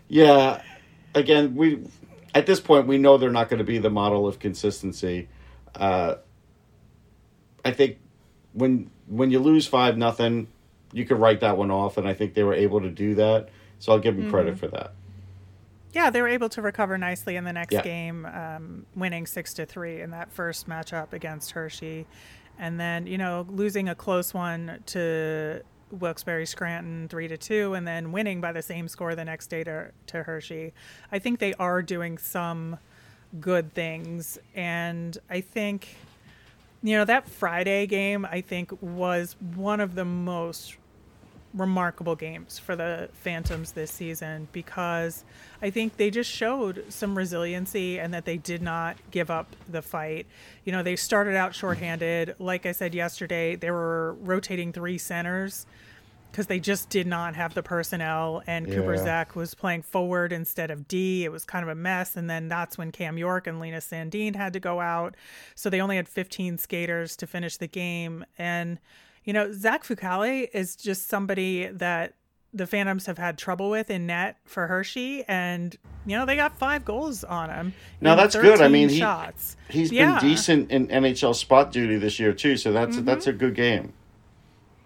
Yeah, 0.08 0.60
again, 1.14 1.54
we 1.54 1.86
at 2.34 2.44
this 2.46 2.60
point 2.60 2.86
we 2.86 2.98
know 2.98 3.16
they're 3.16 3.30
not 3.30 3.48
going 3.48 3.58
to 3.58 3.64
be 3.64 3.78
the 3.78 3.90
model 3.90 4.26
of 4.26 4.38
consistency. 4.38 5.28
Uh, 5.74 6.16
I 7.64 7.70
think 7.70 7.98
when 8.52 8.90
when 9.06 9.30
you 9.30 9.38
lose 9.38 9.66
five 9.66 9.96
nothing, 9.96 10.48
you 10.92 11.06
could 11.06 11.18
write 11.18 11.40
that 11.40 11.56
one 11.56 11.70
off, 11.70 11.96
and 11.96 12.06
I 12.06 12.14
think 12.14 12.34
they 12.34 12.42
were 12.42 12.54
able 12.54 12.80
to 12.80 12.90
do 12.90 13.14
that. 13.14 13.48
So 13.78 13.92
I'll 13.92 13.98
give 13.98 14.16
them 14.16 14.30
credit 14.30 14.58
for 14.58 14.68
that. 14.68 14.94
Yeah, 15.92 16.10
they 16.10 16.22
were 16.22 16.28
able 16.28 16.48
to 16.50 16.62
recover 16.62 16.96
nicely 16.96 17.36
in 17.36 17.44
the 17.44 17.52
next 17.52 17.72
Yeah. 17.74 17.82
game, 17.82 18.24
um, 18.26 18.86
winning 18.94 19.26
six 19.26 19.52
to 19.54 19.66
three 19.66 20.00
in 20.00 20.10
that 20.10 20.32
first 20.32 20.66
matchup 20.68 21.12
against 21.12 21.50
Hershey, 21.52 22.06
and 22.58 22.80
then 22.80 23.06
you 23.06 23.18
know 23.18 23.46
losing 23.50 23.88
a 23.88 23.94
close 23.94 24.32
one 24.32 24.82
to 24.86 25.62
Wilkes-Barre 25.90 26.46
Scranton 26.46 27.08
three 27.08 27.28
to 27.28 27.36
two, 27.36 27.74
and 27.74 27.86
then 27.86 28.10
winning 28.12 28.40
by 28.40 28.52
the 28.52 28.62
same 28.62 28.88
score 28.88 29.14
the 29.14 29.24
next 29.24 29.48
day 29.48 29.62
to 29.64 29.90
to 30.06 30.22
Hershey. 30.22 30.72
I 31.10 31.18
think 31.18 31.38
they 31.38 31.52
are 31.54 31.82
doing 31.82 32.16
some 32.16 32.78
good 33.40 33.74
things, 33.74 34.38
and 34.54 35.18
I 35.28 35.42
think 35.42 35.96
you 36.82 36.96
know 36.96 37.04
that 37.04 37.28
Friday 37.28 37.86
game 37.86 38.24
I 38.24 38.40
think 38.40 38.72
was 38.80 39.36
one 39.54 39.80
of 39.80 39.94
the 39.94 40.04
most 40.06 40.76
remarkable 41.54 42.16
games 42.16 42.58
for 42.58 42.74
the 42.76 43.08
Phantoms 43.12 43.72
this 43.72 43.90
season 43.90 44.48
because 44.52 45.24
I 45.60 45.70
think 45.70 45.96
they 45.96 46.10
just 46.10 46.30
showed 46.30 46.84
some 46.88 47.16
resiliency 47.16 47.98
and 47.98 48.12
that 48.14 48.24
they 48.24 48.36
did 48.38 48.62
not 48.62 48.96
give 49.10 49.30
up 49.30 49.54
the 49.68 49.82
fight. 49.82 50.26
You 50.64 50.72
know, 50.72 50.82
they 50.82 50.96
started 50.96 51.36
out 51.36 51.54
shorthanded. 51.54 52.36
Like 52.38 52.64
I 52.66 52.72
said 52.72 52.94
yesterday, 52.94 53.56
they 53.56 53.70
were 53.70 54.14
rotating 54.20 54.72
three 54.72 54.98
centers 54.98 55.66
because 56.30 56.46
they 56.46 56.58
just 56.58 56.88
did 56.88 57.06
not 57.06 57.34
have 57.34 57.52
the 57.52 57.62
personnel 57.62 58.42
and 58.46 58.66
Cooper 58.66 58.94
Yeah. 58.94 59.04
Zech 59.04 59.36
was 59.36 59.54
playing 59.54 59.82
forward 59.82 60.32
instead 60.32 60.70
of 60.70 60.88
D. 60.88 61.24
It 61.24 61.30
was 61.30 61.44
kind 61.44 61.62
of 61.62 61.68
a 61.68 61.74
mess. 61.74 62.16
And 62.16 62.30
then 62.30 62.48
that's 62.48 62.78
when 62.78 62.90
Cam 62.90 63.18
York 63.18 63.46
and 63.46 63.60
Linus 63.60 63.88
Sandin 63.90 64.34
had 64.34 64.54
to 64.54 64.60
go 64.60 64.80
out. 64.80 65.14
So 65.54 65.68
they 65.68 65.82
only 65.82 65.96
had 65.96 66.08
15 66.08 66.56
skaters 66.56 67.16
to 67.16 67.26
finish 67.26 67.58
the 67.58 67.66
game. 67.68 68.24
And, 68.38 68.78
you 69.24 69.32
know, 69.32 69.52
Zach 69.52 69.84
Fucale 69.84 70.48
is 70.52 70.76
just 70.76 71.08
somebody 71.08 71.66
that 71.66 72.14
the 72.54 72.66
Phantoms 72.66 73.06
have 73.06 73.18
had 73.18 73.38
trouble 73.38 73.70
with 73.70 73.90
in 73.90 74.06
net 74.06 74.36
for 74.44 74.66
Hershey, 74.66 75.24
and 75.26 75.76
you 76.04 76.16
know 76.16 76.26
they 76.26 76.36
got 76.36 76.58
five 76.58 76.84
goals 76.84 77.24
on 77.24 77.48
him. 77.48 77.74
No, 78.00 78.12
in 78.12 78.18
that's 78.18 78.36
good. 78.36 78.60
I 78.60 78.68
mean, 78.68 78.88
he- 78.88 78.98
shots. 78.98 79.56
He's 79.68 79.90
Yeah. 79.90 80.20
been 80.20 80.30
decent 80.30 80.70
in 80.70 80.88
NHL 80.88 81.34
spot 81.34 81.72
duty 81.72 81.96
this 81.96 82.20
year 82.20 82.32
too, 82.32 82.56
so 82.56 82.72
that's 82.72 82.98
that's 82.98 83.26
mm-hmm. 83.26 83.36
a 83.36 83.38
good 83.38 83.54
game. 83.54 83.94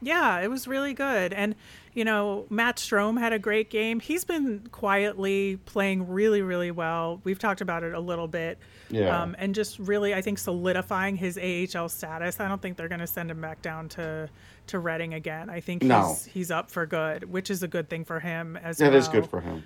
Yeah, 0.02 0.40
it 0.40 0.48
was 0.48 0.68
really 0.68 0.92
good. 0.94 1.32
And, 1.32 1.54
you 1.96 2.04
know, 2.04 2.44
Matt 2.50 2.76
Strome 2.76 3.18
had 3.18 3.32
a 3.32 3.38
great 3.38 3.70
game. 3.70 4.00
He's 4.00 4.22
been 4.22 4.68
quietly 4.70 5.56
playing 5.64 6.08
really, 6.10 6.42
really 6.42 6.70
well. 6.70 7.22
We've 7.24 7.38
talked 7.38 7.62
about 7.62 7.82
it 7.84 7.94
a 7.94 8.00
little 8.00 8.28
bit. 8.28 8.58
Yeah. 8.90 9.22
Um, 9.22 9.34
and 9.38 9.54
just 9.54 9.78
really, 9.78 10.14
I 10.14 10.20
think, 10.20 10.36
solidifying 10.38 11.16
his 11.16 11.38
AHL 11.38 11.88
status. 11.88 12.38
I 12.38 12.48
don't 12.48 12.60
think 12.60 12.76
they're 12.76 12.88
going 12.88 13.00
to 13.00 13.06
send 13.06 13.30
him 13.30 13.40
back 13.40 13.62
down 13.62 13.88
to, 13.90 14.28
to 14.66 14.78
Reading 14.78 15.14
again. 15.14 15.48
I 15.48 15.60
think 15.60 15.82
No. 15.82 16.08
he's, 16.10 16.24
he's 16.26 16.50
up 16.50 16.70
for 16.70 16.84
good, 16.84 17.24
which 17.32 17.48
is 17.50 17.62
a 17.62 17.68
good 17.68 17.88
thing 17.88 18.04
for 18.04 18.20
him 18.20 18.58
as 18.58 18.76
That 18.76 18.90
well. 18.90 18.98
is 18.98 19.08
good 19.08 19.26
for 19.30 19.40
him. 19.40 19.64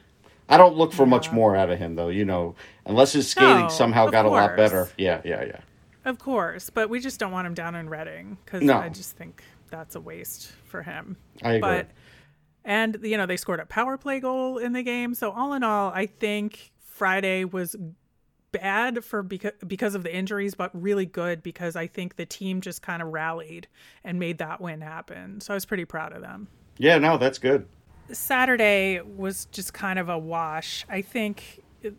I 0.48 0.56
don't 0.56 0.76
look 0.76 0.92
for 0.92 1.06
much 1.06 1.32
more 1.32 1.56
out 1.56 1.68
of 1.70 1.80
him 1.80 1.96
though, 1.96 2.08
you 2.10 2.24
know, 2.24 2.54
unless 2.86 3.12
his 3.12 3.28
skating 3.28 3.62
No, 3.62 3.68
somehow 3.68 4.06
of 4.06 4.12
got 4.12 4.24
a 4.24 4.28
lot 4.30 4.56
better. 4.56 4.88
Yeah, 4.96 5.20
yeah, 5.24 5.44
yeah. 5.44 5.60
Of 6.04 6.20
course, 6.20 6.70
but 6.70 6.88
we 6.88 7.00
just 7.00 7.18
don't 7.18 7.32
want 7.32 7.48
him 7.48 7.54
down 7.54 7.74
in 7.74 7.90
Reading 7.90 8.38
because 8.44 8.62
No. 8.62 8.78
I 8.78 8.88
just 8.88 9.16
think 9.16 9.42
that's 9.68 9.96
a 9.96 10.00
waste 10.00 10.52
for 10.64 10.82
him. 10.82 11.16
I 11.42 11.54
agree. 11.54 11.60
But 11.60 11.86
and 12.70 12.98
you 13.02 13.16
know 13.16 13.26
they 13.26 13.36
scored 13.36 13.58
a 13.58 13.66
power 13.66 13.98
play 13.98 14.20
goal 14.20 14.56
in 14.56 14.72
the 14.72 14.84
game, 14.84 15.12
so 15.14 15.32
all 15.32 15.52
in 15.54 15.64
all, 15.64 15.90
I 15.92 16.06
think 16.06 16.70
Friday 16.78 17.44
was 17.44 17.74
bad 18.52 19.04
for 19.04 19.24
because 19.24 19.52
because 19.66 19.96
of 19.96 20.04
the 20.04 20.14
injuries, 20.14 20.54
but 20.54 20.70
really 20.72 21.04
good 21.04 21.42
because 21.42 21.74
I 21.74 21.88
think 21.88 22.14
the 22.14 22.26
team 22.26 22.60
just 22.60 22.80
kind 22.80 23.02
of 23.02 23.08
rallied 23.08 23.66
and 24.04 24.20
made 24.20 24.38
that 24.38 24.60
win 24.60 24.82
happen. 24.82 25.40
So 25.40 25.52
I 25.52 25.56
was 25.56 25.64
pretty 25.66 25.84
proud 25.84 26.12
of 26.12 26.22
them. 26.22 26.46
Yeah, 26.78 26.98
no, 26.98 27.18
that's 27.18 27.38
good. 27.38 27.66
Saturday 28.12 29.00
was 29.00 29.46
just 29.46 29.74
kind 29.74 29.98
of 29.98 30.08
a 30.08 30.18
wash. 30.18 30.86
I 30.88 31.02
think 31.02 31.64
it- 31.82 31.96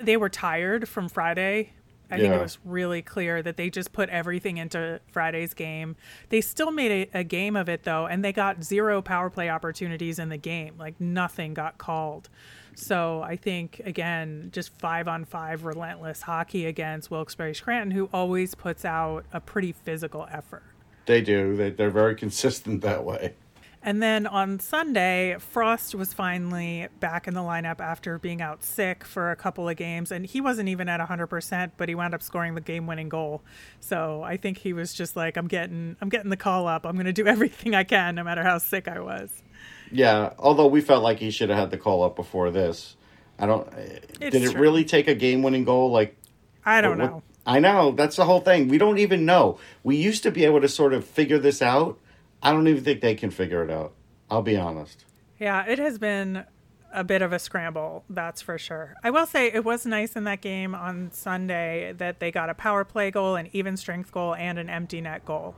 they 0.00 0.16
were 0.16 0.30
tired 0.30 0.88
from 0.88 1.10
Friday. 1.10 1.72
I 2.10 2.18
think 2.18 2.34
it 2.34 2.40
was 2.40 2.58
really 2.64 3.02
clear 3.02 3.42
that 3.42 3.56
they 3.56 3.70
just 3.70 3.92
put 3.92 4.08
everything 4.08 4.56
into 4.56 5.00
Friday's 5.10 5.54
game. 5.54 5.96
They 6.30 6.40
still 6.40 6.70
made 6.70 7.08
a, 7.14 7.18
a 7.18 7.24
game 7.24 7.54
of 7.54 7.68
it 7.68 7.84
though, 7.84 8.06
and 8.06 8.24
they 8.24 8.32
got 8.32 8.64
zero 8.64 9.02
power 9.02 9.28
play 9.30 9.50
opportunities 9.50 10.18
in 10.18 10.28
the 10.28 10.36
game. 10.36 10.74
Like 10.78 11.00
nothing 11.00 11.54
got 11.54 11.78
called. 11.78 12.28
So 12.74 13.22
I 13.22 13.36
think 13.36 13.80
again, 13.84 14.50
just 14.52 14.70
five 14.78 15.08
on 15.08 15.24
five 15.24 15.64
relentless 15.64 16.22
hockey 16.22 16.66
against 16.66 17.10
Wilkes-Barre 17.10 17.54
Scranton, 17.54 17.90
who 17.90 18.08
always 18.12 18.54
puts 18.54 18.84
out 18.84 19.24
a 19.32 19.40
pretty 19.40 19.72
physical 19.72 20.26
effort. 20.30 20.62
They 21.06 21.20
do. 21.20 21.56
They 21.56 21.70
they're 21.70 21.90
very 21.90 22.14
consistent 22.14 22.82
that 22.82 23.04
way. 23.04 23.34
And 23.82 24.02
then 24.02 24.26
on 24.26 24.58
Sunday, 24.58 25.36
Frost 25.38 25.94
was 25.94 26.12
finally 26.12 26.88
back 26.98 27.28
in 27.28 27.34
the 27.34 27.40
lineup 27.40 27.80
after 27.80 28.18
being 28.18 28.42
out 28.42 28.64
sick 28.64 29.04
for 29.04 29.30
a 29.30 29.36
couple 29.36 29.68
of 29.68 29.76
games. 29.76 30.10
And 30.10 30.26
he 30.26 30.40
wasn't 30.40 30.68
even 30.68 30.88
at 30.88 31.00
100%, 31.00 31.72
but 31.76 31.88
he 31.88 31.94
wound 31.94 32.12
up 32.14 32.22
scoring 32.22 32.54
the 32.54 32.60
game 32.60 32.86
winning 32.86 33.08
goal. 33.08 33.42
So 33.80 34.22
I 34.22 34.36
think 34.36 34.58
he 34.58 34.72
was 34.72 34.92
just 34.92 35.14
like, 35.16 35.36
I'm 35.36 35.46
getting, 35.46 35.96
I'm 36.00 36.08
getting 36.08 36.30
the 36.30 36.36
call 36.36 36.66
up. 36.66 36.84
I'm 36.84 36.94
going 36.96 37.06
to 37.06 37.12
do 37.12 37.26
everything 37.28 37.74
I 37.74 37.84
can, 37.84 38.16
no 38.16 38.24
matter 38.24 38.42
how 38.42 38.58
sick 38.58 38.88
I 38.88 38.98
was. 39.00 39.42
Yeah, 39.92 40.32
although 40.38 40.66
we 40.66 40.80
felt 40.80 41.02
like 41.02 41.18
he 41.18 41.30
should 41.30 41.48
have 41.48 41.58
had 41.58 41.70
the 41.70 41.78
call 41.78 42.02
up 42.02 42.16
before 42.16 42.50
this. 42.50 42.96
I 43.38 43.46
don't. 43.46 43.66
Eh, 43.74 43.98
it's 44.20 44.32
did 44.32 44.42
it 44.42 44.50
true. 44.52 44.60
really 44.60 44.84
take 44.84 45.06
a 45.08 45.14
game-winning 45.14 45.64
goal? 45.64 45.90
Like 45.92 46.16
I 46.66 46.80
don't 46.80 46.98
what- 46.98 47.10
know. 47.10 47.22
I 47.46 47.60
know 47.60 47.92
that's 47.92 48.16
the 48.16 48.26
whole 48.26 48.40
thing. 48.40 48.68
We 48.68 48.76
don't 48.76 48.98
even 48.98 49.24
know. 49.24 49.58
We 49.82 49.96
used 49.96 50.22
to 50.24 50.30
be 50.30 50.44
able 50.44 50.60
to 50.60 50.68
sort 50.68 50.92
of 50.92 51.06
figure 51.06 51.38
this 51.38 51.62
out. 51.62 51.98
I 52.42 52.52
don't 52.52 52.68
even 52.68 52.84
think 52.84 53.00
they 53.00 53.14
can 53.14 53.30
figure 53.30 53.62
it 53.64 53.70
out. 53.70 53.92
I'll 54.30 54.42
be 54.42 54.56
honest. 54.56 55.04
Yeah, 55.38 55.64
it 55.66 55.78
has 55.78 55.98
been 55.98 56.44
a 56.92 57.04
bit 57.04 57.20
of 57.22 57.32
a 57.32 57.38
scramble, 57.38 58.04
that's 58.08 58.40
for 58.40 58.58
sure. 58.58 58.94
I 59.04 59.10
will 59.10 59.26
say 59.26 59.48
it 59.52 59.64
was 59.64 59.84
nice 59.84 60.16
in 60.16 60.24
that 60.24 60.40
game 60.40 60.74
on 60.74 61.10
Sunday 61.12 61.92
that 61.98 62.18
they 62.18 62.30
got 62.30 62.48
a 62.48 62.54
power 62.54 62.84
play 62.84 63.10
goal, 63.10 63.36
an 63.36 63.48
even 63.52 63.76
strength 63.76 64.10
goal, 64.10 64.34
and 64.34 64.58
an 64.58 64.70
empty 64.70 65.00
net 65.00 65.24
goal 65.24 65.54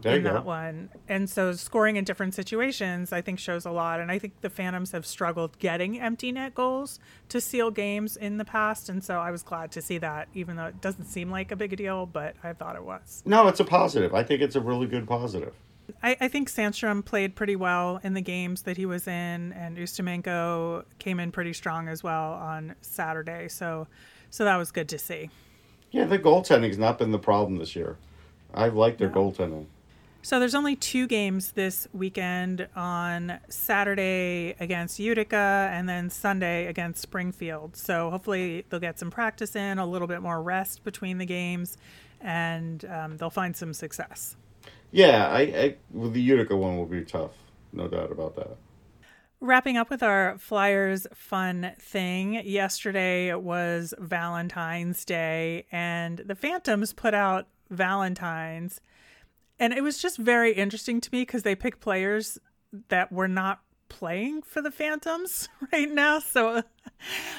There 0.00 0.16
in 0.16 0.22
that 0.24 0.32
go. 0.32 0.40
one. 0.40 0.88
And 1.06 1.28
so 1.28 1.52
scoring 1.52 1.96
in 1.96 2.04
different 2.04 2.34
situations, 2.34 3.12
I 3.12 3.20
think, 3.20 3.38
shows 3.38 3.66
a 3.66 3.70
lot. 3.70 4.00
And 4.00 4.10
I 4.10 4.18
think 4.18 4.40
the 4.40 4.48
Phantoms 4.48 4.92
have 4.92 5.04
struggled 5.04 5.58
getting 5.58 6.00
empty 6.00 6.32
net 6.32 6.54
goals 6.54 6.98
to 7.28 7.40
seal 7.42 7.70
games 7.70 8.16
in 8.16 8.38
the 8.38 8.44
past. 8.46 8.88
And 8.88 9.04
so 9.04 9.18
I 9.18 9.30
was 9.30 9.42
glad 9.42 9.70
to 9.72 9.82
see 9.82 9.98
that, 9.98 10.28
even 10.32 10.56
though 10.56 10.66
it 10.66 10.80
doesn't 10.80 11.04
seem 11.04 11.30
like 11.30 11.52
a 11.52 11.56
big 11.56 11.76
deal, 11.76 12.06
but 12.06 12.36
I 12.42 12.54
thought 12.54 12.76
it 12.76 12.84
was. 12.84 13.22
No, 13.26 13.48
it's 13.48 13.60
a 13.60 13.64
positive. 13.64 14.14
I 14.14 14.22
think 14.22 14.40
it's 14.40 14.56
a 14.56 14.60
really 14.60 14.86
good 14.86 15.06
positive. 15.06 15.52
I, 16.02 16.16
I 16.20 16.28
think 16.28 16.50
Sandstrom 16.50 17.04
played 17.04 17.34
pretty 17.34 17.56
well 17.56 18.00
in 18.02 18.14
the 18.14 18.20
games 18.20 18.62
that 18.62 18.76
he 18.76 18.86
was 18.86 19.06
in, 19.06 19.52
and 19.52 19.76
Ustimenko 19.76 20.84
came 20.98 21.20
in 21.20 21.32
pretty 21.32 21.52
strong 21.52 21.88
as 21.88 22.02
well 22.02 22.32
on 22.32 22.74
Saturday. 22.80 23.48
So, 23.48 23.86
so 24.30 24.44
that 24.44 24.56
was 24.56 24.70
good 24.72 24.88
to 24.90 24.98
see. 24.98 25.30
Yeah, 25.90 26.04
the 26.04 26.18
goaltending's 26.18 26.78
not 26.78 26.98
been 26.98 27.10
the 27.10 27.18
problem 27.18 27.58
this 27.58 27.74
year. 27.74 27.96
I've 28.54 28.74
liked 28.74 28.98
their 28.98 29.10
goaltending. 29.10 29.66
So 30.22 30.38
there's 30.38 30.54
only 30.54 30.76
two 30.76 31.06
games 31.06 31.52
this 31.52 31.88
weekend 31.94 32.68
on 32.76 33.38
Saturday 33.48 34.54
against 34.60 34.98
Utica 34.98 35.70
and 35.72 35.88
then 35.88 36.10
Sunday 36.10 36.66
against 36.66 37.00
Springfield. 37.00 37.74
So 37.74 38.10
hopefully 38.10 38.66
they'll 38.68 38.80
get 38.80 38.98
some 38.98 39.10
practice 39.10 39.56
in, 39.56 39.78
a 39.78 39.86
little 39.86 40.06
bit 40.06 40.20
more 40.20 40.42
rest 40.42 40.84
between 40.84 41.16
the 41.16 41.24
games, 41.24 41.78
and 42.20 42.84
um, 42.84 43.16
they'll 43.16 43.30
find 43.30 43.56
some 43.56 43.72
success. 43.72 44.36
Yeah, 44.92 45.28
I, 45.28 45.40
I 45.40 45.76
well, 45.90 46.10
the 46.10 46.20
Utica 46.20 46.56
one 46.56 46.76
will 46.76 46.86
be 46.86 47.04
tough, 47.04 47.32
no 47.72 47.88
doubt 47.88 48.10
about 48.10 48.36
that. 48.36 48.56
Wrapping 49.40 49.76
up 49.78 49.88
with 49.88 50.02
our 50.02 50.36
Flyers 50.38 51.06
fun 51.14 51.72
thing, 51.78 52.34
yesterday 52.44 53.32
was 53.34 53.94
Valentine's 53.98 55.04
Day, 55.04 55.66
and 55.72 56.18
the 56.18 56.34
Phantoms 56.34 56.92
put 56.92 57.14
out 57.14 57.48
Valentine's. 57.70 58.80
And 59.58 59.72
it 59.72 59.82
was 59.82 60.00
just 60.00 60.18
very 60.18 60.52
interesting 60.52 61.00
to 61.00 61.08
me 61.12 61.22
because 61.22 61.42
they 61.42 61.54
picked 61.54 61.80
players 61.80 62.38
that 62.88 63.12
were 63.12 63.28
not 63.28 63.60
playing 63.90 64.40
for 64.42 64.62
the 64.62 64.70
Phantoms 64.70 65.50
right 65.72 65.90
now. 65.90 66.18
So 66.20 66.62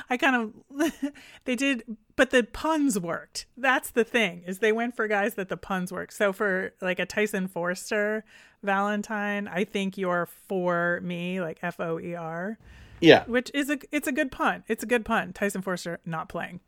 I 0.10 0.18
kind 0.18 0.36
of, 0.36 0.92
they 1.46 1.56
did, 1.56 1.84
but 2.16 2.30
the 2.30 2.44
puns 2.44 3.00
worked. 3.00 3.48
That's 3.58 3.90
the 3.90 4.04
thing, 4.04 4.44
is 4.46 4.60
they 4.60 4.72
went 4.72 4.96
for 4.96 5.08
guys 5.08 5.34
that 5.36 5.50
the 5.50 5.58
puns 5.58 5.92
work. 5.92 6.12
So 6.12 6.32
for 6.32 6.74
like 6.82 7.00
a 7.00 7.06
Tyson 7.08 7.48
Foerster 7.48 8.24
Valentine, 8.62 9.48
I 9.48 9.64
think 9.64 9.98
you're 9.98 10.28
for 10.48 11.00
me, 11.04 11.42
like 11.42 11.58
F 11.64 11.80
O 11.80 12.00
E 12.00 12.14
R, 12.14 12.58
Yeah, 13.00 13.24
which 13.26 13.50
is 13.56 13.70
a, 13.72 13.80
it's 13.92 14.08
a 14.08 14.12
good 14.12 14.32
pun. 14.32 14.64
It's 14.68 14.84
a 14.84 14.88
good 14.88 15.04
pun. 15.06 15.34
Tyson 15.34 15.62
Foerster 15.64 16.00
not 16.06 16.30
playing. 16.30 16.60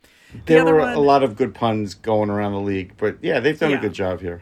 there 0.47 0.61
other 0.61 0.73
were 0.73 0.79
one- 0.79 0.93
a 0.95 0.99
lot 0.99 1.21
of 1.23 1.35
good 1.35 1.53
puns 1.53 1.93
going 1.93 2.29
around 2.31 2.53
the 2.53 2.61
league, 2.61 2.93
but 2.97 3.17
yeah, 3.21 3.39
they've 3.39 3.59
done 3.59 3.71
Yeah. 3.71 3.77
a 3.77 3.81
good 3.81 3.93
job 3.93 4.21
here. 4.21 4.41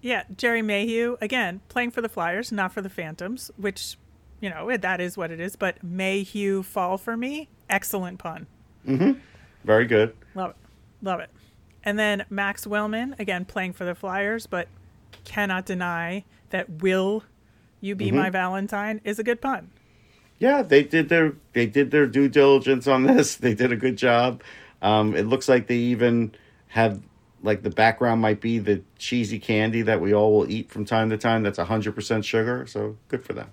Yeah, 0.00 0.24
Gerry 0.36 0.60
Mayhew 0.60 1.16
again 1.22 1.60
playing 1.68 1.90
for 1.92 2.02
the 2.02 2.10
Flyers, 2.10 2.52
not 2.52 2.72
for 2.72 2.82
the 2.82 2.90
Phantoms, 2.90 3.50
which 3.56 3.96
you 4.40 4.50
know 4.50 4.76
that 4.76 5.00
is 5.00 5.16
what 5.16 5.30
it 5.30 5.40
is. 5.40 5.56
But 5.56 5.82
Mayhew 5.82 6.62
fall 6.62 6.98
for 6.98 7.16
me, 7.16 7.48
excellent 7.68 8.18
pun, 8.18 8.46
Very 9.64 9.86
good. 9.86 10.14
love 10.34 10.50
it, 10.50 10.56
love 11.02 11.20
it. 11.20 11.30
And 11.82 11.98
then 11.98 12.24
Max 12.30 12.64
Willman 12.66 13.18
again 13.18 13.44
playing 13.44 13.74
for 13.74 13.84
the 13.84 13.94
Flyers, 13.94 14.46
but 14.46 14.68
cannot 15.24 15.66
deny 15.66 16.24
that 16.50 16.82
"Will 16.82 17.24
you 17.80 17.94
be 17.94 18.10
my 18.10 18.30
Valentine" 18.30 19.00
is 19.04 19.18
a 19.18 19.22
good 19.24 19.40
pun. 19.40 19.70
Yeah, 20.38 20.62
they 20.62 20.82
did 20.82 21.08
their 21.08 21.34
they 21.52 21.66
did 21.66 21.90
their 21.90 22.06
due 22.06 22.28
diligence 22.28 22.86
on 22.86 23.02
this. 23.06 23.36
They 23.36 23.54
did 23.54 23.72
a 23.72 23.76
good 23.76 23.96
job. 23.96 24.42
Um, 24.82 25.14
it 25.16 25.26
looks 25.26 25.48
like 25.48 25.66
they 25.66 25.76
even 25.76 26.34
have 26.68 27.00
like 27.42 27.62
the 27.62 27.70
background 27.70 28.20
might 28.22 28.40
be 28.40 28.58
the 28.58 28.82
cheesy 28.98 29.38
candy 29.38 29.82
that 29.82 30.00
we 30.00 30.14
all 30.14 30.32
will 30.32 30.50
eat 30.50 30.70
from 30.70 30.84
time 30.84 31.10
to 31.10 31.18
time. 31.18 31.42
That's 31.42 31.58
hundred 31.58 31.94
percent 31.94 32.24
sugar, 32.24 32.66
so 32.66 32.96
good 33.08 33.22
for 33.24 33.32
them. 33.34 33.50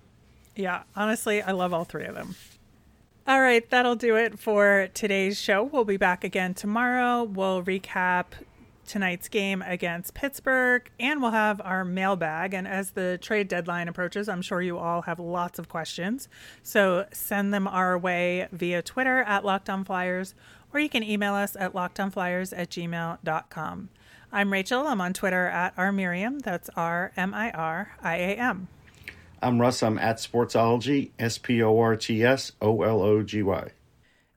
Yeah, 0.56 0.84
honestly, 0.96 1.42
I 1.42 1.52
love 1.52 1.74
all 1.74 1.86
three 1.86 2.06
of 2.06 2.16
them. 2.16 2.36
All 3.28 3.40
right, 3.40 3.68
that'll 3.70 3.96
do 3.96 4.16
it 4.16 4.40
for 4.40 4.90
today's 4.94 5.40
show. 5.40 5.64
We'll 5.64 5.86
be 5.86 5.98
back 5.98 6.24
again 6.24 6.54
tomorrow. 6.54 7.24
We'll 7.24 7.64
recap 7.64 8.26
tonight's 8.88 9.30
game 9.30 9.62
against 9.62 10.14
Pittsburgh 10.14 10.90
and 11.00 11.22
we'll 11.22 11.32
have 11.32 11.62
our 11.64 11.86
mailbag. 11.86 12.54
And 12.54 12.68
as 12.68 12.92
the 12.92 13.18
trade 13.22 13.48
deadline 13.48 13.88
approaches, 13.88 14.28
I'm 14.28 14.42
sure 14.42 14.62
you 14.62 14.78
all 14.78 15.04
have 15.04 15.20
lots 15.20 15.60
of 15.60 15.70
questions. 15.70 16.28
So 16.62 17.06
send 17.14 17.54
them 17.54 17.68
our 17.68 17.98
way 17.98 18.48
via 18.52 18.82
Twitter 18.82 19.22
at 19.22 19.46
Locked 19.46 19.70
On 19.70 19.86
Flyers 19.86 20.36
or 20.74 20.80
you 20.80 20.90
can 20.90 21.04
email 21.04 21.34
us 21.34 21.56
at 21.58 21.74
lockedonflyers 21.74 22.54
at 22.56 22.70
gmail.com. 22.70 23.90
I'm 24.34 24.52
Rachel. 24.52 24.88
I'm 24.88 25.02
on 25.02 25.14
Twitter 25.14 25.48
at 25.48 25.76
rmiriam. 25.76 26.42
That's 26.42 26.70
R 26.76 27.12
M 27.16 27.34
I 27.34 27.52
R 27.52 27.96
I 28.02 28.16
A 28.16 28.36
M. 28.36 28.68
I'm 29.42 29.60
Russ. 29.60 29.82
I'm 29.82 29.98
at 29.98 30.18
Sportsology. 30.18 31.12
S 31.18 31.38
P 31.38 31.62
O 31.64 31.78
R 31.80 31.96
T 31.96 32.24
S 32.24 32.52
O 32.62 32.84
L 32.84 33.02
O 33.02 33.24
G 33.24 33.42
Y. 33.42 33.72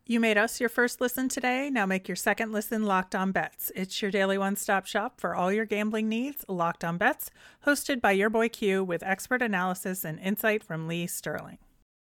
You 0.06 0.20
made 0.20 0.36
us 0.36 0.60
your 0.60 0.68
first 0.68 1.00
listen 1.00 1.30
today. 1.30 1.70
Now 1.70 1.86
make 1.86 2.08
your 2.08 2.16
second 2.16 2.52
listen 2.52 2.82
Locked 2.82 3.14
On 3.14 3.32
Bets. 3.32 3.72
It's 3.74 4.02
your 4.02 4.10
daily 4.10 4.36
one 4.36 4.54
stop 4.56 4.84
shop 4.84 5.18
for 5.18 5.34
all 5.34 5.50
your 5.50 5.64
gambling 5.64 6.10
needs. 6.10 6.44
Locked 6.46 6.84
On 6.84 6.98
Bets, 6.98 7.30
hosted 7.66 8.02
by 8.02 8.12
your 8.12 8.28
boy 8.28 8.50
Q 8.50 8.84
with 8.84 9.02
expert 9.02 9.40
analysis 9.40 10.04
and 10.04 10.20
insight 10.20 10.62
from 10.62 10.88
Lee 10.88 11.06
Sterling. 11.06 11.58